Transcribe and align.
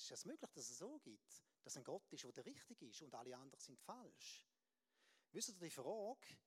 ist 0.00 0.10
es 0.10 0.24
möglich, 0.24 0.50
dass 0.52 0.70
es 0.70 0.78
so 0.78 0.98
gibt, 1.00 1.42
dass 1.62 1.76
ein 1.76 1.84
Gott 1.84 2.12
ist, 2.12 2.24
der 2.36 2.44
richtig 2.44 2.82
ist 2.82 3.02
und 3.02 3.14
alle 3.14 3.36
anderen 3.36 3.60
sind 3.60 3.78
falsch? 3.80 4.46
Wisst 5.32 5.48
ihr, 5.48 5.54
die 5.54 5.70
Frage, 5.70 6.38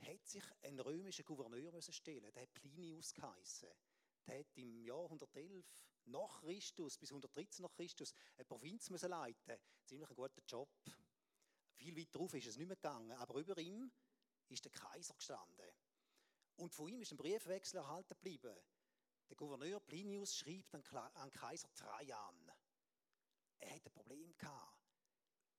hat 0.00 0.26
sich 0.26 0.44
ein 0.62 0.78
römischer 0.80 1.22
Gouverneur 1.22 1.72
müssen 1.72 1.92
stellen, 1.92 2.32
der 2.32 2.42
hat 2.42 2.54
Plinius 2.54 3.12
geheißen. 3.14 3.68
Der 4.26 4.38
hat 4.40 4.56
im 4.56 4.80
Jahr 4.80 5.04
111 5.04 5.64
nach 6.06 6.40
Christus 6.40 6.98
bis 6.98 7.10
113 7.10 7.62
nach 7.62 7.72
Christus 7.72 8.14
eine 8.36 8.44
Provinz 8.44 8.90
müssen 8.90 9.10
leiten. 9.10 9.58
Ziemlich 9.84 10.10
ein 10.10 10.16
guter 10.16 10.42
Job. 10.46 10.68
Viel 11.74 11.96
weiter 11.96 12.18
drauf 12.18 12.34
ist 12.34 12.46
es 12.46 12.56
nicht 12.56 12.66
mehr 12.66 12.76
gegangen, 12.76 13.12
aber 13.12 13.40
über 13.40 13.58
ihm 13.58 13.90
ist 14.48 14.64
der 14.64 14.72
Kaiser 14.72 15.14
gestanden. 15.14 15.70
Und 16.56 16.74
von 16.74 16.88
ihm 16.88 17.00
ist 17.00 17.12
ein 17.12 17.16
Briefwechsel 17.16 17.78
erhalten 17.78 18.14
geblieben. 18.14 18.54
Der 19.28 19.36
Gouverneur 19.36 19.80
Plinius 19.80 20.36
schreibt 20.36 20.74
an 20.74 21.32
Kaiser 21.32 21.72
Trajan. 21.74 22.52
Er 23.58 23.74
hatte 23.74 23.88
ein 23.88 23.92
Problem. 23.92 24.34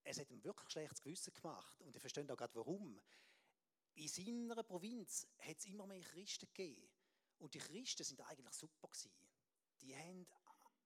Es 0.04 0.20
hat 0.20 0.30
ihm 0.30 0.44
wirklich 0.44 0.70
schlechtes 0.70 1.02
Gewissen 1.02 1.34
gemacht. 1.34 1.80
Und 1.82 1.96
ihr 1.96 2.02
versteht 2.02 2.30
auch 2.30 2.38
gerade 2.38 2.56
warum. 2.56 3.02
In 3.96 4.08
seiner 4.08 4.64
Provinz 4.64 5.28
hat 5.40 5.58
es 5.58 5.66
immer 5.66 5.88
mehr 5.88 6.02
Christen 6.02 6.48
gegeben. 6.48 6.90
Und 7.40 7.54
die 7.54 7.60
Christen 7.60 8.04
sind 8.04 8.22
eigentlich 8.22 8.54
super 8.54 8.88
gewesen. 8.88 9.12
Die 9.82 9.96
haben 9.96 10.28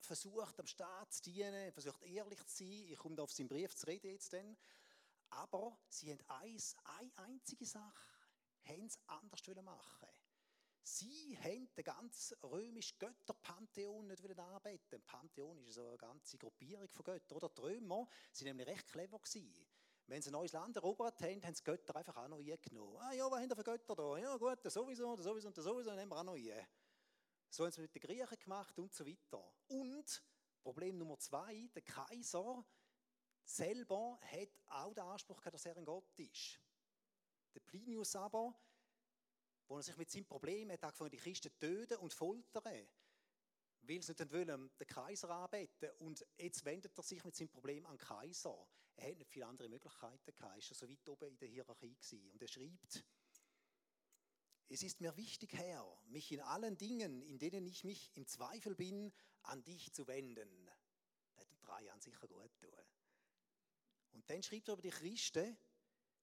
versucht, 0.01 0.59
am 0.59 0.67
Staat 0.67 1.13
zu 1.13 1.23
dienen, 1.23 1.71
versucht 1.71 2.01
ehrlich 2.03 2.43
zu 2.45 2.57
sein. 2.57 2.87
Ich 2.89 2.97
komme 2.97 3.15
da 3.15 3.23
auf 3.23 3.31
seinen 3.31 3.47
Brief 3.47 3.75
zu 3.75 3.87
reden 3.87 4.11
jetzt 4.11 4.33
dann. 4.33 4.57
Aber 5.29 5.77
sie 5.89 6.11
haben 6.11 6.23
eins, 6.27 6.75
eine 6.83 7.11
einzige 7.17 7.65
Sache 7.65 8.07
haben 8.65 8.89
sie 8.89 8.99
anders 9.07 9.41
machen 9.63 10.06
Sie 10.89 11.37
haben 11.43 11.67
den 11.75 11.83
ganzen 11.83 12.37
römischen 12.43 12.97
Götterpantheon 12.97 14.07
nicht 14.07 14.39
anbeten. 14.39 15.01
Pantheon 15.05 15.61
ist 15.65 15.73
so 15.73 15.85
eine 15.85 15.97
ganze 15.97 16.37
Gruppierung 16.37 16.87
von 16.87 17.03
Göttern. 17.03 17.35
Oder 17.35 17.49
die 17.49 17.61
Römer 17.61 18.07
waren 18.07 18.43
nämlich 18.43 18.67
recht 18.67 18.87
clever. 18.87 19.19
Gewesen. 19.19 19.67
Wenn 20.05 20.21
sie 20.21 20.29
ein 20.29 20.31
neues 20.31 20.53
Land 20.53 20.77
erobert 20.77 21.21
haben, 21.21 21.43
haben 21.43 21.53
sie 21.53 21.63
Götter 21.63 21.93
einfach 21.97 22.15
auch 22.15 22.29
noch 22.29 22.39
eingenommen. 22.39 22.95
Ah 23.01 23.11
ja, 23.11 23.29
was 23.29 23.41
haben 23.41 23.49
wir 23.49 23.55
für 23.57 23.63
Götter 23.65 23.95
da? 23.95 24.17
Ja 24.17 24.37
gut, 24.37 24.59
das 24.63 24.73
sowieso, 24.73 25.13
das 25.17 25.25
sowieso 25.25 25.49
und 25.49 25.57
das 25.57 25.65
sowieso, 25.65 25.93
nehmen 25.93 26.09
wir 26.09 26.19
auch 26.19 26.23
noch 26.23 26.35
ein. 26.35 26.67
So 27.49 27.65
haben 27.65 27.71
sie 27.73 27.81
mit 27.81 27.93
den 27.93 28.01
Griechen 28.01 28.39
gemacht 28.39 28.79
und 28.79 28.93
so 28.93 29.05
weiter. 29.05 29.43
Und 29.67 30.23
Problem 30.63 30.97
Nummer 30.97 31.19
zwei, 31.19 31.69
der 31.75 31.81
Kaiser 31.81 32.65
selber 33.43 34.17
hat 34.21 34.49
auch 34.67 34.93
den 34.93 35.03
Anspruch 35.03 35.41
gehabt, 35.41 35.55
dass 35.55 35.65
er 35.65 35.75
ein 35.75 35.83
Gott 35.83 36.17
ist. 36.17 36.61
Der 37.53 37.59
Plinius 37.59 38.15
aber, 38.15 38.55
wo 39.67 39.77
er 39.77 39.83
sich 39.83 39.97
mit 39.97 40.09
seinem 40.09 40.25
Problem 40.25 40.71
hat 40.71 40.83
angefangen, 40.83 41.11
die 41.11 41.17
Christen 41.17 41.51
töten 41.59 41.97
und 41.97 42.13
foltern, 42.13 42.87
weil 43.81 44.01
sie 44.01 44.13
nicht 44.13 44.31
wollen, 44.33 44.71
den 44.79 44.87
Kaiser 44.87 45.29
anbeten 45.29 45.89
Und 45.99 46.25
jetzt 46.37 46.65
wendet 46.65 46.97
er 46.97 47.03
sich 47.03 47.23
mit 47.23 47.35
seinem 47.35 47.49
Problem 47.49 47.85
an 47.85 47.97
den 47.97 48.05
Kaiser. 48.05 48.67
Er 48.95 49.11
hat 49.11 49.17
nicht 49.17 49.31
viele 49.31 49.45
andere 49.45 49.69
Möglichkeiten 49.69 50.33
gehabt, 50.33 50.41
er 50.41 50.55
war 50.55 50.75
so 50.75 50.89
weit 50.89 51.09
oben 51.09 51.29
in 51.29 51.37
der 51.37 51.49
Hierarchie. 51.49 51.93
Gewesen. 51.93 52.29
Und 52.31 52.41
er 52.41 52.47
schreibt, 52.47 53.05
es 54.69 54.83
ist 54.83 54.99
mir 54.99 55.15
wichtig, 55.15 55.53
Herr, 55.53 55.85
mich 56.07 56.31
in 56.31 56.41
allen 56.41 56.77
Dingen, 56.77 57.21
in 57.21 57.39
denen 57.39 57.65
ich 57.67 57.83
mich 57.83 58.11
im 58.15 58.27
Zweifel 58.27 58.75
bin, 58.75 59.13
an 59.43 59.63
dich 59.63 59.93
zu 59.93 60.07
wenden. 60.07 60.69
Das 61.35 61.49
hat 61.49 61.61
drei 61.61 61.83
Jahren 61.83 62.01
sicher 62.01 62.27
gut 62.27 62.51
tun. 62.59 62.69
Und 64.11 64.29
dann 64.29 64.43
schreibt 64.43 64.67
er 64.67 64.73
über 64.73 64.81
die 64.81 64.89
Christen, 64.89 65.57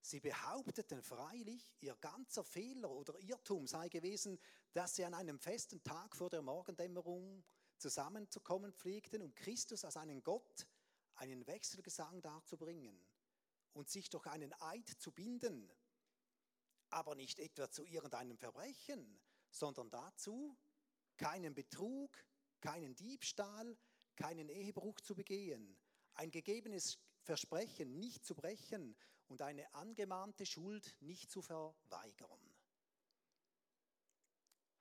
sie 0.09 0.19
behaupteten 0.19 1.01
freilich, 1.01 1.75
ihr 1.81 1.95
ganzer 1.95 2.43
Fehler 2.43 2.91
oder 2.91 3.19
Irrtum 3.19 3.65
sei 3.65 3.89
gewesen, 3.89 4.39
dass 4.73 4.95
sie 4.95 5.05
an 5.05 5.13
einem 5.13 5.39
festen 5.39 5.83
Tag 5.83 6.15
vor 6.15 6.29
der 6.29 6.41
Morgendämmerung 6.41 7.43
zusammenzukommen 7.77 8.73
pflegten, 8.73 9.21
um 9.21 9.33
Christus 9.33 9.83
als 9.83 9.97
einen 9.97 10.23
Gott 10.23 10.67
einen 11.15 11.47
Wechselgesang 11.47 12.21
darzubringen 12.21 13.03
und 13.73 13.89
sich 13.89 14.09
durch 14.09 14.27
einen 14.27 14.53
Eid 14.61 14.87
zu 14.87 15.11
binden, 15.11 15.71
aber 16.89 17.15
nicht 17.15 17.39
etwa 17.39 17.69
zu 17.71 17.83
irgendeinem 17.83 18.37
Verbrechen, 18.37 19.19
sondern 19.49 19.89
dazu, 19.89 20.55
keinen 21.17 21.55
Betrug, 21.55 22.15
keinen 22.61 22.95
Diebstahl, 22.95 23.77
keinen 24.15 24.49
Ehebruch 24.49 24.99
zu 25.01 25.15
begehen, 25.15 25.77
ein 26.13 26.31
gegebenes 26.31 26.99
Versprechen 27.23 27.97
nicht 27.97 28.23
zu 28.23 28.35
brechen 28.35 28.95
und 29.27 29.41
eine 29.41 29.73
angemahnte 29.73 30.45
Schuld 30.45 30.95
nicht 31.01 31.31
zu 31.31 31.41
verweigern. 31.41 32.39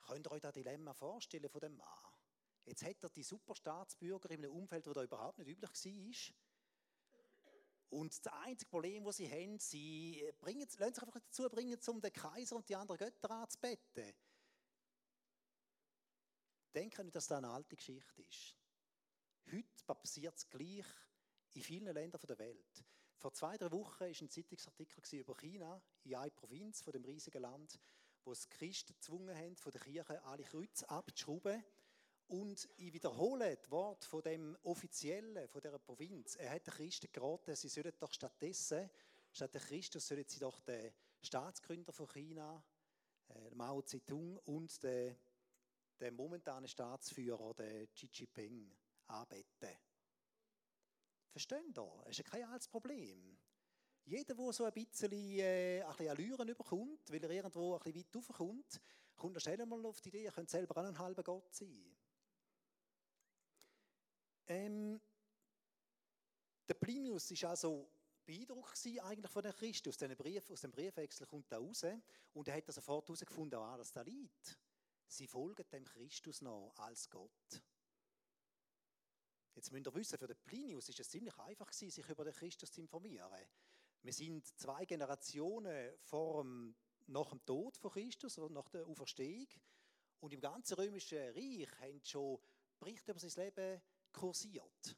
Könnt 0.07 0.27
ihr 0.27 0.33
euch 0.33 0.41
das 0.41 0.53
Dilemma 0.53 0.93
vorstellen 0.93 1.49
von 1.49 1.61
dem 1.61 1.77
Mann? 1.77 2.15
Jetzt 2.67 2.83
hat 2.83 3.03
er 3.03 3.11
die 3.11 3.23
Superstaatsbürger 3.23 4.31
in 4.31 4.45
einem 4.45 4.53
Umfeld, 4.53 4.87
wo 4.87 4.93
er 4.93 5.05
überhaupt 5.05 5.39
nicht 5.39 5.49
üblich 5.49 5.71
war. 5.71 6.35
Und 7.91 8.25
das 8.25 8.33
einzige 8.33 8.71
Problem, 8.71 9.05
das 9.05 9.17
sie 9.19 9.31
haben, 9.31 9.59
sie 9.59 10.33
bringen, 10.41 10.67
lassen 10.79 10.95
sich 10.95 11.03
einfach 11.03 11.21
dazu 11.21 11.49
bringen, 11.49 11.79
um 11.87 12.01
den 12.01 12.13
Kaiser 12.13 12.57
und 12.57 12.69
die 12.69 12.75
anderen 12.75 12.99
Götter 12.99 13.31
anzubeten. 13.31 14.13
Denken 16.75 17.05
nicht, 17.05 17.15
dass 17.15 17.29
das 17.29 17.39
eine 17.39 17.51
alte 17.51 17.77
Geschichte 17.77 18.23
ist. 18.23 18.57
Heute 19.53 19.85
passiert 19.87 20.37
es 20.37 20.49
gleich 20.49 20.87
in 21.53 21.63
vielen 21.63 21.95
Ländern 21.95 22.21
der 22.27 22.39
Welt. 22.39 22.85
Vor 23.25 23.33
zwei, 23.33 23.57
drei 23.57 23.73
Wochen 23.73 24.01
war 24.01 24.07
ein 24.07 24.29
Zeitungsartikel 24.29 25.03
über 25.19 25.35
China, 25.37 25.81
in 26.03 26.15
einer 26.15 26.29
Provinz 26.29 26.83
von 26.83 26.93
dem 26.93 27.07
riesigen 27.07 27.41
Land, 27.41 27.81
wo 28.23 28.33
es 28.33 28.47
Christen 28.51 28.93
gezwungen 28.93 29.35
haben, 29.35 29.57
von 29.57 29.73
der 29.73 29.81
Kirche 29.81 30.23
alle 30.25 30.43
Kreuze 30.43 30.87
abzuschrauben. 30.91 31.65
Und 32.27 32.69
ich 32.77 32.93
wiederhole 32.93 33.57
das 33.57 33.71
Wort 33.71 34.05
von 34.05 34.21
dem 34.21 34.59
Offiziellen 34.65 35.49
von 35.49 35.63
dieser 35.63 35.79
Provinz. 35.79 36.37
Er 36.37 36.51
hat 36.51 36.67
den 36.67 36.75
Christen 36.75 37.11
geraten, 37.11 37.57
sie 37.57 37.71
sollen 37.71 37.95
doch 37.99 38.13
stattdessen, 38.13 38.91
statt 39.33 39.55
der 39.55 39.63
Christus, 39.63 40.07
sollen 40.07 40.29
sie 40.29 40.41
doch 40.41 40.61
den 40.61 40.93
Staatsgründer 41.23 41.95
von 41.95 42.09
China, 42.09 42.63
äh, 43.31 43.55
Mao 43.55 43.81
Zedong 43.81 44.37
und 44.45 44.83
den, 44.83 45.17
den 45.99 46.15
momentanen 46.15 46.69
Staatsführer, 46.69 47.55
den 47.55 47.91
Xi 47.95 48.11
Jinping, 48.13 48.71
anbeten. 49.07 49.79
Verstehen 51.35 51.75
da? 51.75 51.85
Das 52.05 52.17
ist 52.17 52.31
kein 52.31 52.45
altes 52.45 52.69
Problem. 52.69 53.37
Jeder, 54.05 54.37
der 54.37 54.53
so 54.53 54.65
ein 54.65 54.73
bisschen, 54.73 55.11
äh, 55.11 55.83
ein 55.83 55.89
bisschen 55.89 56.09
Allüren 56.11 56.49
überkommt, 56.49 57.11
weil 57.11 57.25
er 57.25 57.31
irgendwo 57.31 57.75
ein 57.75 57.81
bisschen 57.81 57.97
weit 57.97 58.15
raufkommt, 58.15 58.81
kommt 59.17 59.43
schnell 59.43 59.67
mal 59.67 59.85
auf 59.85 60.01
die 60.01 60.11
Idee, 60.11 60.27
er 60.27 60.33
könnte 60.33 60.53
selber 60.53 60.81
auch 60.81 60.87
ein 60.87 60.97
halber 60.97 61.25
Gott 61.25 61.53
sein. 61.53 61.97
Ähm, 64.47 65.01
der 66.69 66.75
Plinius 66.75 67.33
war 67.43 67.51
also 67.51 67.91
beeindruckt 68.25 68.87
eigentlich 69.03 69.33
von 69.33 69.43
den 69.43 69.53
Christen. 69.55 69.89
Aus, 69.89 69.97
Brief, 69.97 70.51
aus 70.53 70.61
dem 70.61 70.71
Briefwechsel 70.71 71.27
kommt 71.27 71.51
er 71.51 71.59
raus 71.59 71.83
und 72.33 72.47
er 72.47 72.57
hat 72.57 72.73
sofort 72.73 73.09
herausgefunden, 73.09 73.59
ah, 73.59 73.77
dass 73.77 73.91
da 73.91 74.03
liegt. 74.03 74.57
Sie 75.09 75.27
folgen 75.27 75.69
dem 75.73 75.85
Christus 75.85 76.43
noch 76.43 76.73
als 76.77 77.11
Gott. 77.11 77.61
Jetzt 79.55 79.71
müsst 79.71 79.87
ihr 79.87 79.95
wissen, 79.95 80.19
für 80.19 80.27
den 80.27 80.37
Plinius 80.45 80.89
ist 80.89 81.01
es 81.01 81.09
ziemlich 81.09 81.39
einfach 81.39 81.71
gewesen, 81.71 81.91
sich 81.91 82.09
über 82.09 82.25
den 82.25 82.35
Christus 82.35 82.73
zu 82.73 82.81
informieren. 82.81 83.47
Wir 84.03 84.13
sind 84.13 84.47
zwei 84.59 84.85
Generationen 84.85 85.95
vor 86.03 86.43
dem, 86.43 86.75
nach 87.07 87.31
dem 87.31 87.45
Tod 87.45 87.77
von 87.77 87.93
Christus, 87.93 88.37
nach 88.37 88.69
der 88.69 88.87
Auferstehung. 88.87 89.47
Und 90.21 90.33
im 90.33 90.41
ganzen 90.41 90.75
römischen 90.75 91.19
Reich 91.19 91.69
haben 91.81 92.01
schon 92.05 92.39
Berichte 92.79 93.13
über 93.13 93.21
sein 93.21 93.45
Leben 93.45 93.83
kursiert. 94.13 94.97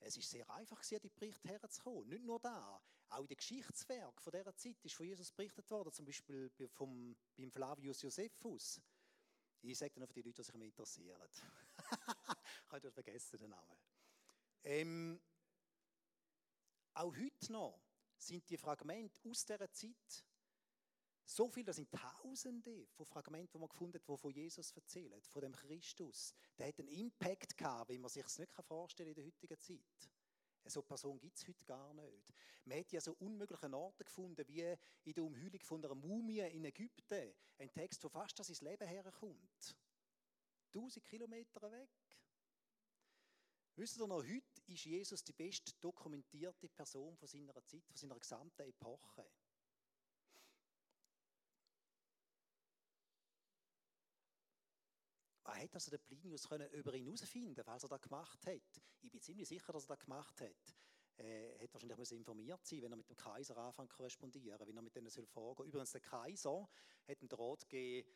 Es 0.00 0.16
ist 0.16 0.30
sehr 0.30 0.48
einfach, 0.50 0.78
an 0.78 0.98
die 1.02 1.08
Berichte 1.08 1.48
herzukommen. 1.48 2.08
Nicht 2.08 2.24
nur 2.24 2.40
da, 2.40 2.80
auch 3.08 3.20
in 3.20 3.28
den 3.28 3.36
Geschichtswerken 3.36 4.20
von 4.20 4.32
dieser 4.32 4.56
Zeit 4.56 4.84
ist 4.84 4.94
von 4.94 5.06
Jesus 5.06 5.30
berichtet 5.30 5.70
worden, 5.70 5.92
zum 5.92 6.04
Beispiel 6.04 6.50
vom, 6.68 7.16
beim 7.36 7.50
Flavius 7.50 8.02
Josephus. 8.02 8.80
Ich 9.62 9.78
sage 9.78 9.94
dann 9.96 10.06
für 10.06 10.14
die 10.14 10.22
Leute, 10.22 10.42
die 10.42 10.44
sich 10.44 10.54
interessieren. 10.54 11.28
ich 12.78 12.84
habe 12.84 12.92
vergessen 12.92 13.38
den 13.38 13.50
Namen. 13.50 13.76
Ähm, 14.64 15.20
auch 16.94 17.14
heute 17.14 17.52
noch 17.52 17.80
sind 18.16 18.48
die 18.48 18.56
Fragmente 18.56 19.20
aus 19.28 19.44
dieser 19.44 19.70
Zeit 19.70 20.24
so 21.28 21.48
viel, 21.48 21.64
das 21.64 21.76
sind 21.76 21.90
Tausende 21.90 22.86
von 22.92 23.04
Fragmenten, 23.04 23.50
die 23.52 23.58
man 23.58 23.68
gefunden 23.68 23.98
hat, 23.98 24.08
die 24.08 24.16
von 24.16 24.30
Jesus 24.30 24.70
erzählen, 24.70 25.20
von 25.24 25.42
dem 25.42 25.56
Christus. 25.56 26.32
Der 26.56 26.68
hat 26.68 26.78
einen 26.78 26.88
Impact 26.88 27.58
gehabt, 27.58 27.90
wie 27.90 27.98
man 27.98 28.08
sich 28.08 28.24
es 28.24 28.38
nicht 28.38 28.52
vorstellen 28.52 29.12
kann 29.12 29.24
in 29.24 29.24
der 29.24 29.24
heutigen 29.24 29.58
Zeit. 29.58 30.10
So 30.66 30.80
eine 30.80 30.86
Person 30.86 31.18
gibt 31.18 31.36
es 31.36 31.46
heute 31.46 31.64
gar 31.64 31.94
nicht. 31.94 32.32
Man 32.64 32.78
hat 32.78 32.92
ja 32.92 33.00
so 33.00 33.12
unmögliche 33.18 33.72
Orte 33.72 34.04
gefunden, 34.04 34.46
wie 34.46 34.76
in 35.04 35.14
der 35.14 35.24
Umhüllung 35.24 35.60
von 35.62 35.84
einer 35.84 35.94
Mumie 35.96 36.40
in 36.40 36.64
Ägypten. 36.64 37.34
Ein 37.58 37.72
Text, 37.72 38.02
wo 38.04 38.08
fast 38.08 38.38
das 38.38 38.48
ins 38.48 38.62
Leben 38.62 38.86
herkommt. 38.86 39.76
Tausend 40.72 41.04
Kilometer 41.06 41.70
weg. 41.72 41.90
Wisst 43.78 43.98
ihr 43.98 44.06
noch, 44.06 44.24
heute 44.24 44.62
ist 44.68 44.86
Jesus 44.86 45.22
die 45.22 45.34
best 45.34 45.76
dokumentierte 45.84 46.66
Person 46.66 47.14
von 47.14 47.28
seiner 47.28 47.62
Zeit, 47.62 47.84
von 47.84 47.94
seiner 47.94 48.18
gesamten 48.18 48.62
Epoche. 48.62 49.26
Was 55.42 55.58
hat 55.58 55.74
also 55.74 55.90
der 55.90 55.98
Plinius 55.98 56.48
können 56.48 56.70
über 56.70 56.94
ihn 56.94 57.04
herausfinden, 57.04 57.66
was 57.66 57.82
er 57.82 57.90
da 57.90 57.98
gemacht 57.98 58.46
hat. 58.46 58.82
Ich 59.02 59.10
bin 59.10 59.20
ziemlich 59.20 59.46
sicher, 59.46 59.74
dass 59.74 59.84
er 59.84 59.88
das 59.88 59.98
gemacht 59.98 60.40
hat. 60.40 60.74
Er 61.18 61.58
hätte 61.58 61.74
wahrscheinlich 61.74 62.12
informiert 62.12 62.66
sein, 62.66 62.80
wenn 62.80 62.92
er 62.92 62.96
mit 62.96 63.10
dem 63.10 63.16
Kaiser 63.16 63.58
anfängt 63.58 63.90
zu 63.90 63.96
korrespondieren, 63.98 64.66
wenn 64.66 64.76
er 64.76 64.82
mit 64.82 64.96
denen 64.96 65.10
soll. 65.10 65.28
Übrigens 65.64 65.92
der 65.92 66.00
Kaiser 66.00 66.66
hat 67.06 67.20
den 67.20 67.28
Rat 67.28 67.68
gegeben, 67.68 68.08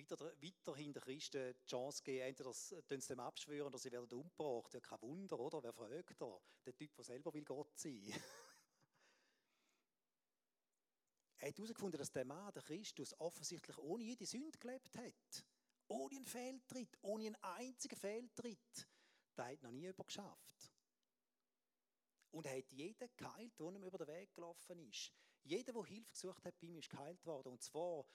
weiter, 0.00 0.32
weiterhin 0.42 0.92
den 0.92 1.02
Christen 1.02 1.54
die 1.54 1.66
Chance 1.66 2.02
geben, 2.02 2.26
entweder 2.26 2.52
sie 2.52 2.82
dem 2.82 3.20
abschwören 3.20 3.68
oder 3.68 3.78
sie 3.78 3.92
werden 3.92 4.12
umgebracht. 4.12 4.74
Ja, 4.74 4.80
kein 4.80 5.00
Wunder, 5.02 5.38
oder? 5.38 5.62
Wer 5.62 5.72
fragt 5.72 6.20
er? 6.20 6.42
Der 6.64 6.74
Typ, 6.74 6.92
der 6.94 7.04
selber 7.04 7.32
will 7.32 7.44
Gott 7.44 7.78
sein. 7.78 8.02
er 11.38 11.48
hat 11.48 11.56
herausgefunden, 11.56 11.98
dass 11.98 12.10
der 12.12 12.24
Mann, 12.24 12.52
der 12.52 12.62
Christus, 12.62 13.14
offensichtlich 13.18 13.78
ohne 13.78 14.04
jede 14.04 14.26
Sünde 14.26 14.58
gelebt 14.58 14.96
hat. 14.96 15.44
Ohne 15.88 16.16
einen 16.16 16.26
Fehltritt, 16.26 16.96
ohne 17.02 17.26
einen 17.26 17.42
einzigen 17.42 17.96
Fehltritt. 17.96 18.88
Der 19.36 19.46
hat 19.46 19.62
noch 19.62 19.72
nie 19.72 19.82
jemand 19.82 20.06
geschafft. 20.06 20.72
Und 22.30 22.46
er 22.46 22.58
hat 22.58 22.70
jeden 22.70 23.10
geheilt, 23.16 23.58
der 23.58 23.66
ihm 23.66 23.82
über 23.82 23.98
den 23.98 24.06
Weg 24.06 24.32
gelaufen 24.32 24.78
ist. 24.88 25.12
Jeder, 25.42 25.72
der 25.72 25.84
Hilfe 25.84 26.12
gesucht 26.12 26.44
hat, 26.44 26.60
bei 26.60 26.68
ihm 26.68 26.78
ist 26.78 26.90
geheilt 26.90 27.26
worden. 27.26 27.48
Und 27.48 27.62
zwar 27.62 28.06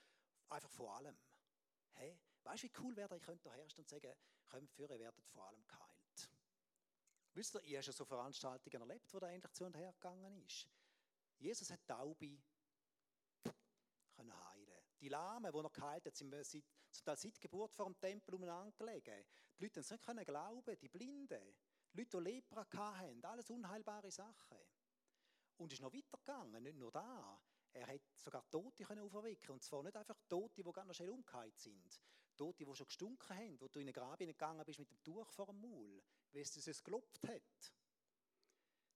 einfach 0.50 0.70
vor 0.70 0.96
allem. 0.96 1.18
Hey, 1.96 2.18
weißt 2.44 2.64
du, 2.64 2.68
wie 2.68 2.74
cool 2.82 2.96
wäre, 2.96 3.18
ich 3.18 3.24
könnte 3.24 3.52
herstellen 3.52 3.84
und 3.84 3.90
sagen, 3.90 4.14
kommt 4.50 4.78
ihr 4.78 4.90
werdet 4.90 5.28
vor 5.28 5.48
allem 5.48 5.66
geheilt. 5.68 6.30
Wisst 7.34 7.56
ihr, 7.56 7.64
ihr 7.64 7.78
habt 7.78 7.86
schon 7.86 7.94
so 7.94 8.06
Veranstaltungen 8.06 8.82
erlebt, 8.82 9.14
wo 9.14 9.20
der 9.20 9.30
eigentlich 9.30 9.52
zu 9.52 9.66
und 9.66 9.76
her 9.76 9.94
gegangen 9.94 10.38
ist. 10.46 10.70
Jesus 11.38 11.70
hat 11.70 11.86
Taube 11.86 12.42
können 14.16 14.46
heilen. 14.50 14.84
Die 15.02 15.10
Lahmen, 15.10 15.52
die 15.52 15.58
er 15.58 15.70
geheilt 15.70 16.06
hat, 16.06 16.16
sind 16.16 16.32
seit, 16.46 16.64
seit, 16.90 17.20
seit 17.20 17.42
Geburt 17.42 17.74
vor 17.74 17.86
dem 17.86 18.00
Tempel 18.00 18.36
umeinander 18.36 18.72
gelegen. 18.72 19.26
Die 19.60 19.64
Leute 19.64 19.82
können 19.98 20.20
nicht 20.20 20.28
glauben, 20.28 20.80
die 20.80 20.90
Blinden, 20.90 21.56
die 21.94 21.98
Leute, 21.98 22.18
die 22.18 22.24
Lepra 22.24 22.66
hatten, 22.72 23.24
alles 23.26 23.50
unheilbare 23.50 24.12
Sachen. 24.12 24.58
Und 25.58 25.72
es 25.72 25.80
ist 25.80 25.82
noch 25.82 25.94
weitergegangen, 25.94 26.64
nicht 26.64 26.78
nur 26.78 26.92
da. 26.92 27.42
Er 27.76 27.88
hat 27.88 28.02
sogar 28.16 28.50
Tote 28.50 28.86
können 28.86 29.02
auferwecken 29.02 29.52
Und 29.52 29.62
zwar 29.62 29.84
nicht 29.84 29.98
einfach 29.98 30.18
Tote, 30.30 30.64
die 30.64 30.72
ganz 30.72 30.96
schnell 30.96 31.10
umgekehrt 31.10 31.60
sind. 31.60 32.02
Tote, 32.38 32.66
die 32.66 32.76
schon 32.76 32.88
gestunken 32.88 33.38
haben, 33.38 33.60
wo 33.60 33.68
du 33.68 33.80
in 33.80 33.88
den 33.88 33.94
Grab 33.94 34.20
gegangen 34.20 34.64
bist 34.66 34.80
mit 34.80 34.90
dem 34.90 35.04
Tuch 35.04 35.30
vor 35.30 35.48
dem 35.48 35.60
Maul, 35.60 36.02
wie 36.32 36.40
es 36.40 36.56
es 36.56 36.84
gelopft 36.84 37.28
hat. 37.28 37.74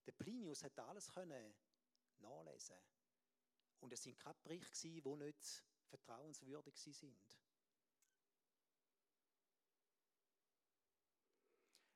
Der 0.06 0.14
Plinius 0.14 0.64
hat 0.64 0.80
alles 0.80 1.12
können 1.12 1.54
nachlesen. 2.20 2.78
Und 3.82 3.92
es 3.92 4.02
sind 4.02 4.18
keine 4.18 4.36
Berichte, 4.44 4.88
die 4.88 5.16
nicht 5.16 5.64
vertrauenswürdig 5.88 6.78
sind. 6.78 7.36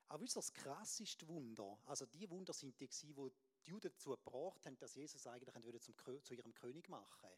Aber 0.08 0.22
wisst 0.22 0.36
das 0.36 0.52
krasseste 0.52 1.26
Wunder, 1.28 1.78
also 1.86 2.04
die 2.06 2.28
Wunder 2.28 2.52
sind 2.52 2.78
die, 2.78 2.86
die 2.88 3.32
die 3.64 3.70
Juden 3.70 3.90
dazu 3.90 4.10
gebracht 4.10 4.64
haben, 4.66 4.76
dass 4.78 4.94
Jesus 4.94 5.26
eigentlich 5.26 5.82
zum, 5.82 5.94
zu 6.22 6.34
ihrem 6.34 6.54
König 6.54 6.88
machen 6.88 7.30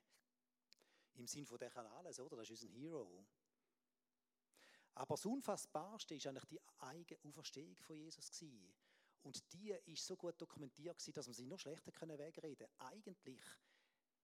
Im 1.14 1.26
Sinn 1.26 1.46
von, 1.46 1.58
der 1.58 1.70
kann 1.70 1.86
alles, 1.86 2.20
oder? 2.20 2.36
Das 2.36 2.50
ist 2.50 2.62
unser 2.62 2.74
Hero. 2.74 3.26
Aber 4.94 5.14
das 5.14 5.26
Unfassbarste 5.26 6.14
war 6.16 6.30
eigentlich 6.30 6.44
die 6.46 6.60
eigene 6.78 7.20
Auferstehung 7.24 7.76
von 7.76 7.96
Jesus. 7.96 8.30
Gewesen. 8.30 8.74
Und 9.22 9.52
die 9.52 9.70
ist 9.86 10.06
so 10.06 10.16
gut 10.16 10.40
dokumentiert, 10.40 10.98
gewesen, 10.98 11.12
dass 11.12 11.26
man 11.26 11.34
sie 11.34 11.46
noch 11.46 11.58
schlechter 11.58 11.92
wegreden 11.92 12.66
konnte. 12.66 12.70
Eigentlich 12.78 13.42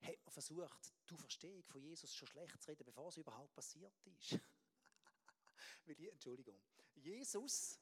hat 0.00 0.24
man 0.24 0.32
versucht, 0.32 0.92
die 1.08 1.14
Auferstehung 1.14 1.62
von 1.64 1.80
Jesus 1.82 2.14
schon 2.14 2.28
schlecht 2.28 2.62
zu 2.62 2.70
reden, 2.70 2.84
bevor 2.84 3.12
sie 3.12 3.20
überhaupt 3.20 3.52
passiert 3.52 3.94
ist. 4.06 4.38
Entschuldigung. 5.86 6.60
Jesus 6.94 7.78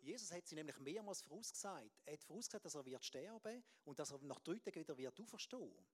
Jesus 0.00 0.30
hat 0.32 0.46
sie 0.46 0.54
nämlich 0.54 0.78
mehrmals 0.78 1.22
vorausgesagt. 1.22 2.00
Er 2.04 2.14
hat 2.14 2.24
vorausgesagt, 2.24 2.64
dass 2.64 2.74
er 2.74 2.84
wird 2.84 3.04
sterben 3.04 3.62
und 3.84 3.98
dass 3.98 4.10
er 4.10 4.18
nach 4.22 4.40
drei 4.40 4.58
Tagen 4.58 4.80
wieder 4.80 4.96
wird 4.96 5.20
auferstehen. 5.20 5.86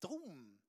Darum 0.00 0.60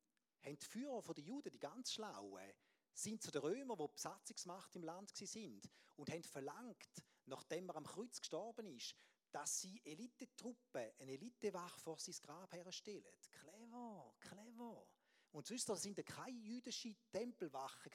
haben 0.44 0.60
die 0.60 0.66
Führer 0.66 1.14
der 1.14 1.24
Juden, 1.24 1.52
die 1.52 1.60
ganz 1.60 1.94
Schlauen, 1.94 2.54
sind 2.94 3.22
zu 3.24 3.32
den 3.32 3.42
Römern, 3.42 3.78
die 3.78 3.94
Besatzungsmacht 3.94 4.76
im 4.76 4.84
Land 4.84 5.16
sind, 5.16 5.70
und 5.96 6.12
haben 6.12 6.24
verlangt, 6.24 7.04
nachdem 7.26 7.70
er 7.70 7.76
am 7.76 7.86
Kreuz 7.86 8.20
gestorben 8.20 8.66
ist, 8.68 8.96
dass 9.32 9.62
sie 9.62 9.82
Elitetruppen, 9.84 10.92
eine 11.00 11.14
Elitewache 11.14 11.80
vor 11.80 12.00
sein 12.00 12.16
Grab 12.22 12.54
herstellen. 12.54 13.18
Clever, 13.32 14.14
clever. 14.20 14.88
Und 15.32 15.48
sonst 15.48 15.66
sind 15.82 16.06
keine 16.06 16.38
jüdischen 16.38 16.96
Tempelwachen 17.12 17.92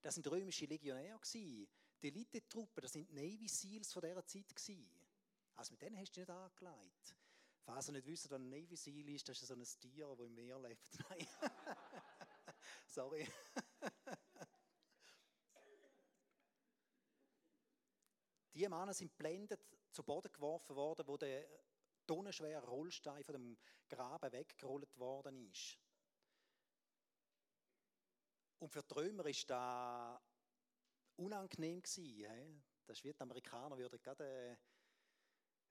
das 0.00 0.14
sind 0.14 0.30
römische 0.30 0.66
Legionäre 0.66 1.18
die 2.02 2.08
Elitetruppen, 2.08 2.82
das 2.82 2.92
sind 2.92 3.12
Navy 3.12 3.48
Seals 3.48 3.92
von 3.92 4.02
dieser 4.02 4.24
Zeit. 4.24 4.46
Also 5.56 5.72
mit 5.72 5.82
denen 5.82 5.98
hast 5.98 6.16
du 6.16 6.20
nicht 6.20 6.30
angelegt. 6.30 7.16
Falls 7.64 7.88
ihr 7.88 7.92
nicht 7.92 8.06
wisst, 8.06 8.30
was 8.30 8.32
ein 8.38 8.48
Navy 8.48 8.76
Seal 8.76 9.08
ist, 9.08 9.28
das 9.28 9.42
ist 9.42 9.48
so 9.48 9.54
ein 9.54 9.62
Tier, 9.62 10.06
das 10.06 10.26
im 10.26 10.34
Meer 10.34 10.58
lebt. 10.58 10.88
Nein. 11.10 11.26
Sorry. 12.86 13.28
Die 18.54 18.68
Männer 18.68 18.94
sind 18.94 19.16
blendet 19.16 19.60
zu 19.92 20.02
Boden 20.02 20.32
geworfen 20.32 20.74
worden, 20.76 21.06
wo 21.06 21.16
der 21.16 21.46
tonnenschwere 22.06 22.66
Rollstein 22.66 23.22
von 23.22 23.34
dem 23.34 23.58
Graben 23.88 24.32
weggerollt 24.32 24.98
worden 24.98 25.48
ist. 25.50 25.78
Und 28.58 28.70
für 28.72 28.82
Römer 28.96 29.26
ist 29.26 29.48
da 29.50 30.20
unangenehm 31.18 31.82
gewesen. 31.82 32.62
Das 32.86 33.04
wird 33.04 33.18
die 33.18 33.22
Amerikaner 33.22 33.76
würden 33.76 34.00
gerade 34.00 34.58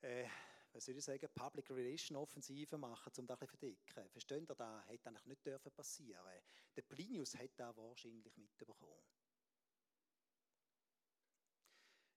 äh, 0.01 0.21
äh, 0.23 0.29
was 0.73 0.87
Public 1.33 1.69
Relation 1.71 2.17
Offensive 2.17 2.77
machen, 2.77 3.11
um 3.17 3.25
das 3.25 3.39
zu 3.39 3.45
verdecken. 3.47 4.09
Verstehen 4.09 4.45
ihr, 4.47 4.55
das 4.55 4.87
hätte 4.87 5.09
eigentlich 5.09 5.25
nicht 5.25 5.45
dürfen 5.45 5.71
passieren. 5.71 6.41
Der 6.75 6.81
Plinius 6.83 7.35
hätte 7.35 7.55
das 7.57 7.75
wahrscheinlich 7.75 8.37
mitbekommen. 8.37 9.01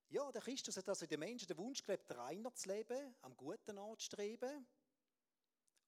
Ja, 0.08 0.30
der 0.32 0.42
Christus 0.42 0.76
hat 0.76 0.88
also 0.88 1.06
den 1.06 1.20
Menschen 1.20 1.46
den 1.46 1.56
Wunsch 1.56 1.82
gelebt, 1.82 2.10
reiner 2.14 2.52
zu 2.52 2.68
leben, 2.68 3.14
am 3.22 3.36
guten 3.36 3.78
Ort 3.78 4.00
zu 4.00 4.06
streben. 4.06 4.66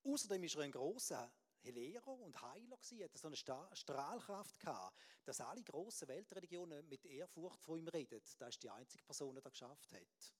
Außerdem 0.04 0.44
ist 0.44 0.54
er 0.54 0.62
ein 0.62 0.72
großer 0.72 1.30
Lehrer 1.70 2.18
und 2.18 2.40
Heiler 2.42 2.76
gewesen, 2.76 3.04
hat 3.04 3.16
so 3.16 3.28
eine 3.28 3.36
Strahlkraft 3.36 4.58
gehabt, 4.60 4.96
dass 5.24 5.40
alle 5.40 5.62
grossen 5.62 6.08
Weltreligionen 6.08 6.88
mit 6.88 7.04
Ehrfurcht 7.04 7.62
von 7.62 7.78
ihm 7.78 7.88
reden. 7.88 8.20
Das 8.38 8.50
ist 8.50 8.62
die 8.62 8.70
einzige 8.70 9.04
Person, 9.04 9.34
die 9.34 9.42
das 9.42 9.52
geschafft 9.52 9.92
hat. 9.92 10.34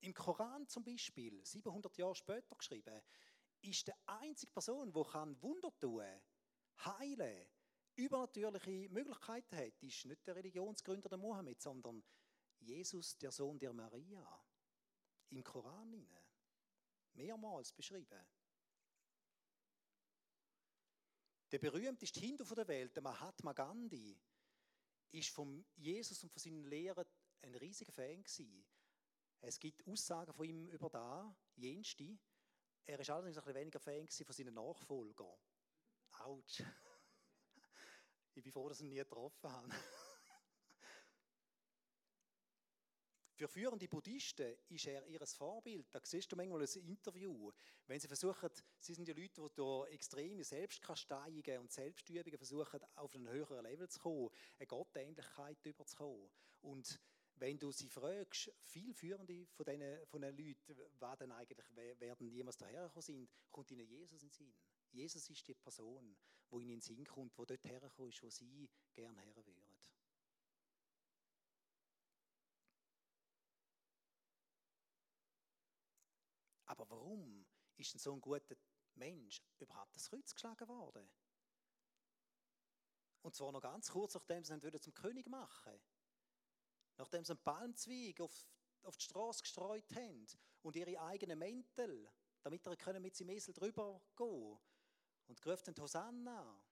Im 0.00 0.14
Koran 0.14 0.66
zum 0.68 0.84
Beispiel, 0.84 1.44
700 1.44 1.96
Jahre 1.96 2.14
später 2.14 2.54
geschrieben, 2.56 3.00
ist 3.60 3.86
die 3.86 3.92
einzige 4.06 4.52
Person, 4.52 4.92
die 4.92 5.02
kann 5.04 5.40
Wunder 5.42 5.72
tun, 5.80 6.04
heilen, 6.84 7.48
übernatürliche 7.96 8.88
Möglichkeiten 8.90 9.56
hat, 9.56 9.82
ist 9.82 10.04
nicht 10.04 10.26
der 10.26 10.36
Religionsgründer 10.36 11.08
der 11.08 11.18
Mohammed, 11.18 11.60
sondern 11.60 12.04
Jesus, 12.60 13.16
der 13.18 13.32
Sohn 13.32 13.58
der 13.58 13.72
Maria. 13.72 14.44
Im 15.30 15.42
Koran 15.42 16.08
mehrmals 17.14 17.72
beschrieben. 17.72 18.24
Der 21.50 21.58
berühmteste 21.58 22.20
Hindu 22.20 22.44
der 22.44 22.68
Welt, 22.68 22.94
der 22.94 23.02
Mahatma 23.02 23.54
Gandhi, 23.54 24.20
ist 25.12 25.30
von 25.30 25.64
Jesus 25.76 26.22
und 26.22 26.30
von 26.30 26.40
seinen 26.40 26.64
Lehren 26.64 27.06
ein 27.40 27.54
riesiger 27.54 27.92
Fan 27.92 28.22
gewesen. 28.22 28.66
Es 29.40 29.58
gibt 29.58 29.86
Aussagen 29.86 30.34
von 30.34 30.44
ihm 30.44 30.68
über 30.68 30.90
da, 30.90 31.34
jenste. 31.56 32.18
Er 32.84 33.00
ist 33.00 33.08
allerdings 33.08 33.38
ein 33.38 33.44
bisschen 33.44 33.60
weniger 33.60 33.80
Fan 33.80 34.08
von 34.08 34.34
seinen 34.34 34.54
Nachfolgern. 34.54 35.38
Autsch. 36.18 36.62
Ich 38.34 38.44
bin 38.44 38.52
froh, 38.52 38.68
dass 38.68 38.78
ich 38.78 38.84
ihn 38.84 38.90
nie 38.90 38.98
getroffen 38.98 39.50
habe. 39.50 39.68
Für 43.38 43.46
führende 43.46 43.86
Buddhisten 43.86 44.52
ist 44.68 44.88
er 44.88 45.06
ihr 45.06 45.24
Vorbild. 45.24 45.86
Da 45.94 46.00
siehst 46.02 46.32
du 46.32 46.34
manchmal 46.34 46.60
ein 46.60 46.88
Interview. 46.88 47.52
Wenn 47.86 48.00
sie 48.00 48.08
versuchen, 48.08 48.50
sie 48.80 48.94
sind 48.94 49.06
die 49.06 49.12
Leute, 49.12 49.40
die 49.40 49.54
durch 49.54 49.92
extreme 49.92 50.42
Selbstkasteiungen 50.42 51.60
und 51.60 51.70
Selbstübungen 51.70 52.36
versuchen, 52.36 52.80
auf 52.96 53.14
ein 53.14 53.28
höheres 53.28 53.62
Level 53.62 53.88
zu 53.88 54.00
kommen, 54.00 54.30
eine 54.58 54.66
Gottähnlichkeit 54.66 55.64
überzukommen. 55.64 56.28
Und 56.62 56.98
wenn 57.36 57.60
du 57.60 57.70
sie 57.70 57.88
fragst, 57.88 58.50
viele 58.64 58.92
Führende 58.92 59.46
von 59.52 59.66
diesen, 59.66 60.06
von 60.08 60.20
diesen 60.20 60.36
Leuten, 60.36 60.90
wer 60.98 61.16
denn 61.16 61.30
eigentlich 61.30 61.76
werden 61.76 62.26
jemals 62.26 62.56
dahergekommen 62.56 63.02
sind, 63.02 63.30
kommt 63.52 63.70
ihnen 63.70 63.86
Jesus 63.86 64.20
in 64.20 64.30
den 64.30 64.32
Sinn. 64.32 64.54
Jesus 64.90 65.30
ist 65.30 65.46
die 65.46 65.54
Person, 65.54 66.16
die 66.50 66.56
ihnen 66.56 66.62
in 66.62 66.68
den 66.70 66.80
Sinn 66.80 67.04
kommt, 67.04 67.38
die 67.38 67.46
dort 67.46 67.64
hergekommen 67.64 68.10
ist, 68.10 68.20
wo 68.20 68.30
sie 68.30 68.68
gerne 68.92 69.20
her 69.20 69.36
würden. 69.36 69.57
Aber 76.78 76.90
warum 76.90 77.44
ist 77.76 77.92
denn 77.92 77.98
so 77.98 78.12
ein 78.12 78.20
guter 78.20 78.56
Mensch 78.94 79.42
überhaupt 79.58 79.94
das 79.96 80.08
Kreuz 80.08 80.32
geschlagen 80.32 80.68
worden? 80.68 81.10
Und 83.22 83.34
zwar 83.34 83.50
noch 83.50 83.60
ganz 83.60 83.90
kurz, 83.90 84.14
nachdem 84.14 84.44
sie 84.44 84.54
ihn 84.54 84.80
zum 84.80 84.94
König 84.94 85.28
machen 85.28 85.72
wollten. 85.72 85.84
Nachdem 86.96 87.24
sie 87.24 87.32
einen 87.32 87.42
Palmzweig 87.42 88.20
auf, 88.20 88.46
auf 88.82 88.96
die 88.96 89.04
Straße 89.04 89.42
gestreut 89.42 89.92
haben 89.94 90.26
und 90.62 90.76
ihre 90.76 91.00
eigenen 91.00 91.38
Mäntel, 91.38 92.10
damit 92.42 92.64
er 92.66 93.00
mit 93.00 93.16
seinem 93.16 93.30
Esel 93.30 93.54
drüber 93.54 94.00
gehen 94.16 94.58
und 95.26 95.42
gerufen 95.42 95.74
Hosanna, 95.78 96.64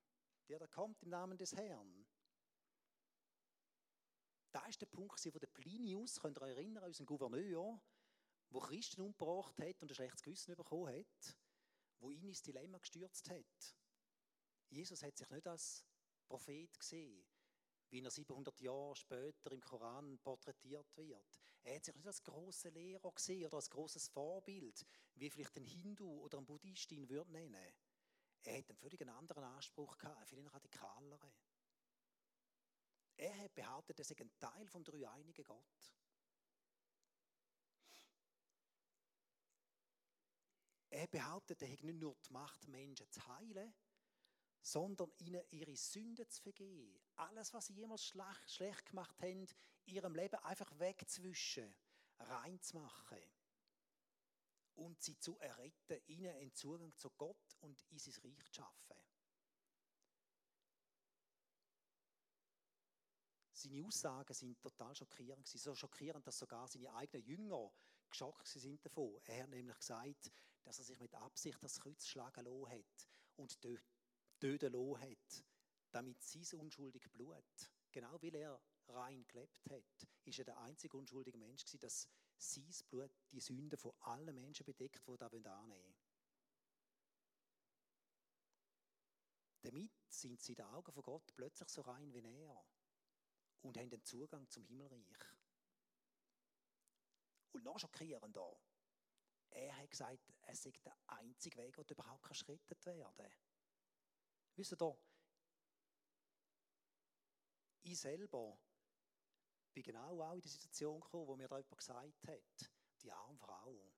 der 0.49 0.61
da 0.61 0.67
kommt 0.69 1.03
im 1.03 1.11
Namen 1.11 1.37
des 1.37 1.55
Herrn. 1.55 2.07
Da 4.53 4.65
ist 4.67 4.81
der 4.81 4.87
Punkt, 4.87 5.23
wo 5.35 5.39
der 5.39 5.49
Plinius, 5.49 6.21
könnt 6.21 6.39
ihr 6.39 6.43
euch 6.43 6.57
erinnern, 6.57 6.85
unseren 6.85 7.07
Gouverneur, 7.07 7.83
wo 8.51 8.61
Christen 8.61 9.03
umgebracht 9.03 9.59
hat 9.59 9.83
und 9.83 9.91
ein 9.91 9.95
schlechtes 9.95 10.23
Gewissen 10.23 10.55
bekommen 10.55 10.95
hat, 10.95 11.37
wo 11.99 12.11
ihn 12.11 12.25
ins 12.25 12.43
Dilemma 12.43 12.79
gestürzt 12.79 13.29
hat. 13.31 13.77
Jesus 14.69 15.03
hat 15.03 15.17
sich 15.17 15.29
nicht 15.31 15.47
als 15.47 15.85
Prophet 16.27 16.79
gesehen, 16.79 17.25
wie 17.91 18.03
er 18.03 18.11
700 18.11 18.61
Jahre 18.61 18.97
später 18.97 19.53
im 19.53 19.61
Koran 19.61 20.19
porträtiert 20.19 20.97
wird. 20.97 21.41
Er 21.63 21.77
hat 21.77 21.85
sich 21.85 21.95
nicht 21.95 22.07
als 22.07 22.23
großer 22.23 22.71
Lehrer 22.71 23.13
gesehen 23.13 23.47
oder 23.47 23.57
als 23.57 23.71
großes 23.71 24.09
Vorbild, 24.09 24.85
wie 25.15 25.31
vielleicht 25.31 25.57
ein 25.57 25.65
Hindu 25.65 26.21
oder 26.21 26.39
ein 26.39 26.47
Buddhist 26.47 26.91
ihn 26.93 27.09
würde 27.09 27.33
nennen. 27.33 27.75
Er 28.43 28.59
hat 28.59 28.69
einen 28.69 28.79
völlig 28.79 29.07
anderen 29.07 29.45
Anspruch 29.45 29.99
gehabt, 29.99 30.17
einen 30.17 30.27
viel 30.27 30.47
radikaleren. 30.47 31.33
Er 33.17 33.39
hat 33.39 33.55
behauptet, 33.55 33.99
er 33.99 34.05
sei 34.05 34.17
ein 34.21 34.39
Teil 34.39 34.69
vom 34.69 34.85
dreieinigen 34.85 35.45
Gott. 35.45 35.96
Er 40.97 41.09
behauptet, 41.09 41.61
er 41.61 41.69
hätte 41.69 41.85
nicht 41.85 42.01
nur 42.01 42.17
die 42.27 42.33
Macht, 42.33 42.67
Menschen 42.69 43.11
zu 43.11 43.21
heilen, 43.27 43.75
sondern 44.63 45.13
ihnen 45.19 45.45
ihre 45.51 45.77
Sünden 45.77 46.27
zu 46.31 46.41
vergeben. 46.41 46.99
Alles, 47.17 47.53
was 47.53 47.67
sie 47.67 47.75
jemals 47.75 48.15
schlecht 48.47 48.87
gemacht 48.87 49.21
haben, 49.21 49.47
ihrem 49.85 50.15
Leben 50.15 50.37
einfach 50.37 50.73
wegzuwischen, 50.79 51.77
reinzumachen 52.19 53.21
und 54.77 55.03
sie 55.03 55.19
zu 55.19 55.39
erretten, 55.39 56.01
ihnen 56.07 56.35
einen 56.35 56.55
Zugang 56.55 56.97
zu 56.97 57.11
Gott 57.11 57.57
und 57.61 57.79
in 57.91 57.99
sein 57.99 58.15
Reich 58.25 58.47
zu 58.47 58.55
schaffen. 58.55 58.97
Seine 63.53 63.87
Aussagen 63.87 64.33
sind 64.33 64.63
total 64.63 64.97
schockierend. 64.97 65.47
So 65.47 65.75
schockierend, 65.75 66.27
dass 66.27 66.39
sogar 66.39 66.67
seine 66.69 66.95
eigenen 66.95 67.27
Jünger 67.27 67.71
geschockt 68.09 68.47
sind 68.47 68.83
davon. 68.83 69.21
Er 69.27 69.43
hat 69.43 69.51
nämlich 69.51 69.77
gesagt, 69.77 70.31
dass 70.67 70.81
er 70.81 70.85
sich 70.85 70.99
mit 70.99 71.15
Absicht 71.15 71.63
das 71.63 71.79
Kreuz 71.79 72.05
schlagen 72.07 72.45
lassen 72.45 72.69
hat 72.69 73.09
und 73.37 73.61
töten 73.61 74.73
lassen 74.73 75.01
hat, 75.01 75.45
damit 75.93 76.21
sein 76.25 76.59
unschuldiges 76.59 77.09
Blut, 77.13 77.71
genau 77.93 78.21
weil 78.21 78.35
er 78.35 78.61
rein 78.89 79.25
gelebt 79.29 79.71
hat, 79.71 80.09
ist 80.25 80.41
er 80.41 80.45
der 80.45 80.59
einzige 80.59 80.97
unschuldige 80.97 81.39
Mensch 81.39 81.65
gewesen, 81.65 81.79
dass 81.79 82.09
sein 82.37 82.69
Blut 82.91 83.13
die 83.31 83.41
Sünden 83.41 83.79
von 83.79 83.93
allen 84.01 84.35
Menschen 84.35 84.67
bedeckt, 84.67 85.07
die 85.07 85.17
das 85.17 85.33
annehmen 85.33 85.71
wollen. 85.71 85.95
Damit 89.63 89.93
sind 90.09 90.43
sie 90.43 90.53
in 90.53 90.57
den 90.57 90.67
Augen 90.67 90.93
von 90.93 91.03
Gott 91.05 91.33
plötzlich 91.37 91.69
so 91.69 91.83
rein 91.83 92.13
wie 92.13 92.25
er 92.25 92.67
und 93.61 93.79
haben 93.79 93.91
den 93.91 94.05
Zugang 94.05 94.49
zum 94.51 94.65
Himmelreich. 94.65 95.33
Und 97.53 97.63
noch 97.63 97.79
schockierender, 97.79 98.57
er 99.51 99.77
hat 99.77 99.91
gesagt, 99.91 100.33
es 100.47 100.63
sei 100.63 100.73
der 100.85 100.97
einzige 101.07 101.59
Weg, 101.59 101.77
der 101.77 101.91
überhaupt 101.91 102.29
geschrettet 102.29 102.85
werden 102.87 103.15
kann. 103.17 103.33
Wisst 104.57 104.73
ihr, 104.73 104.99
ich 107.83 107.99
selber 107.99 108.59
bin 109.73 109.83
genau 109.83 110.23
auch 110.23 110.35
in 110.35 110.41
die 110.41 110.49
Situation 110.49 111.01
gekommen, 111.01 111.27
wo 111.27 111.37
mir 111.37 111.49
da 111.49 111.59
jemand 111.59 111.79
gesagt 111.79 112.27
hat, 112.27 112.71
die 113.03 113.13
arme 113.13 113.39
Frau. 113.39 113.93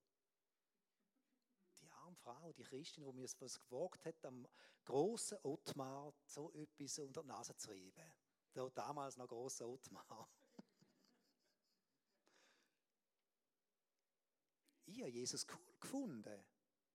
Die 1.81 1.91
arme 1.91 2.17
Frau, 2.17 2.53
die 2.53 2.65
Christin, 2.65 3.05
die 3.05 3.13
mir 3.13 3.25
es 3.25 3.39
gewagt 3.39 4.05
hat, 4.05 4.25
am 4.25 4.47
grossen 4.85 5.39
Ottmar 5.45 6.13
so 6.27 6.51
etwas 6.53 6.99
unter 6.99 7.23
die 7.23 7.29
Nase 7.29 7.57
zu 7.57 7.71
reiben. 7.71 8.13
Damals 8.75 9.17
noch 9.17 9.29
große 9.29 9.67
Ottmar. 9.69 10.29
Ich 14.89 15.01
habe 15.01 15.11
Jesus 15.11 15.47
cool 15.49 15.75
gefunden. 15.81 16.45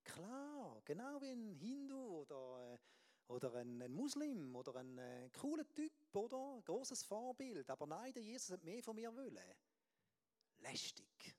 Klar, 0.02 0.82
genau 0.84 1.20
wie 1.20 1.30
ein 1.30 1.54
Hindu 1.54 2.22
oder, 2.22 2.74
äh, 2.74 3.32
oder 3.32 3.54
ein, 3.54 3.80
ein 3.80 3.92
Muslim 3.92 4.54
oder 4.54 4.76
ein 4.76 4.98
äh, 4.98 5.30
cooler 5.30 5.66
Typ, 5.72 5.92
oder? 6.14 6.60
Großes 6.64 7.02
Vorbild. 7.04 7.70
Aber 7.70 7.86
nein, 7.86 8.12
der 8.12 8.22
Jesus 8.22 8.50
hat 8.50 8.64
mehr 8.64 8.82
von 8.82 8.96
mir 8.96 9.14
wollen. 9.14 9.54
Lästig. 10.58 11.36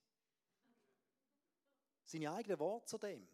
Seine 2.06 2.32
eigenen 2.32 2.60
Worte 2.60 2.88
zu 2.88 2.98
dem. 2.98 3.28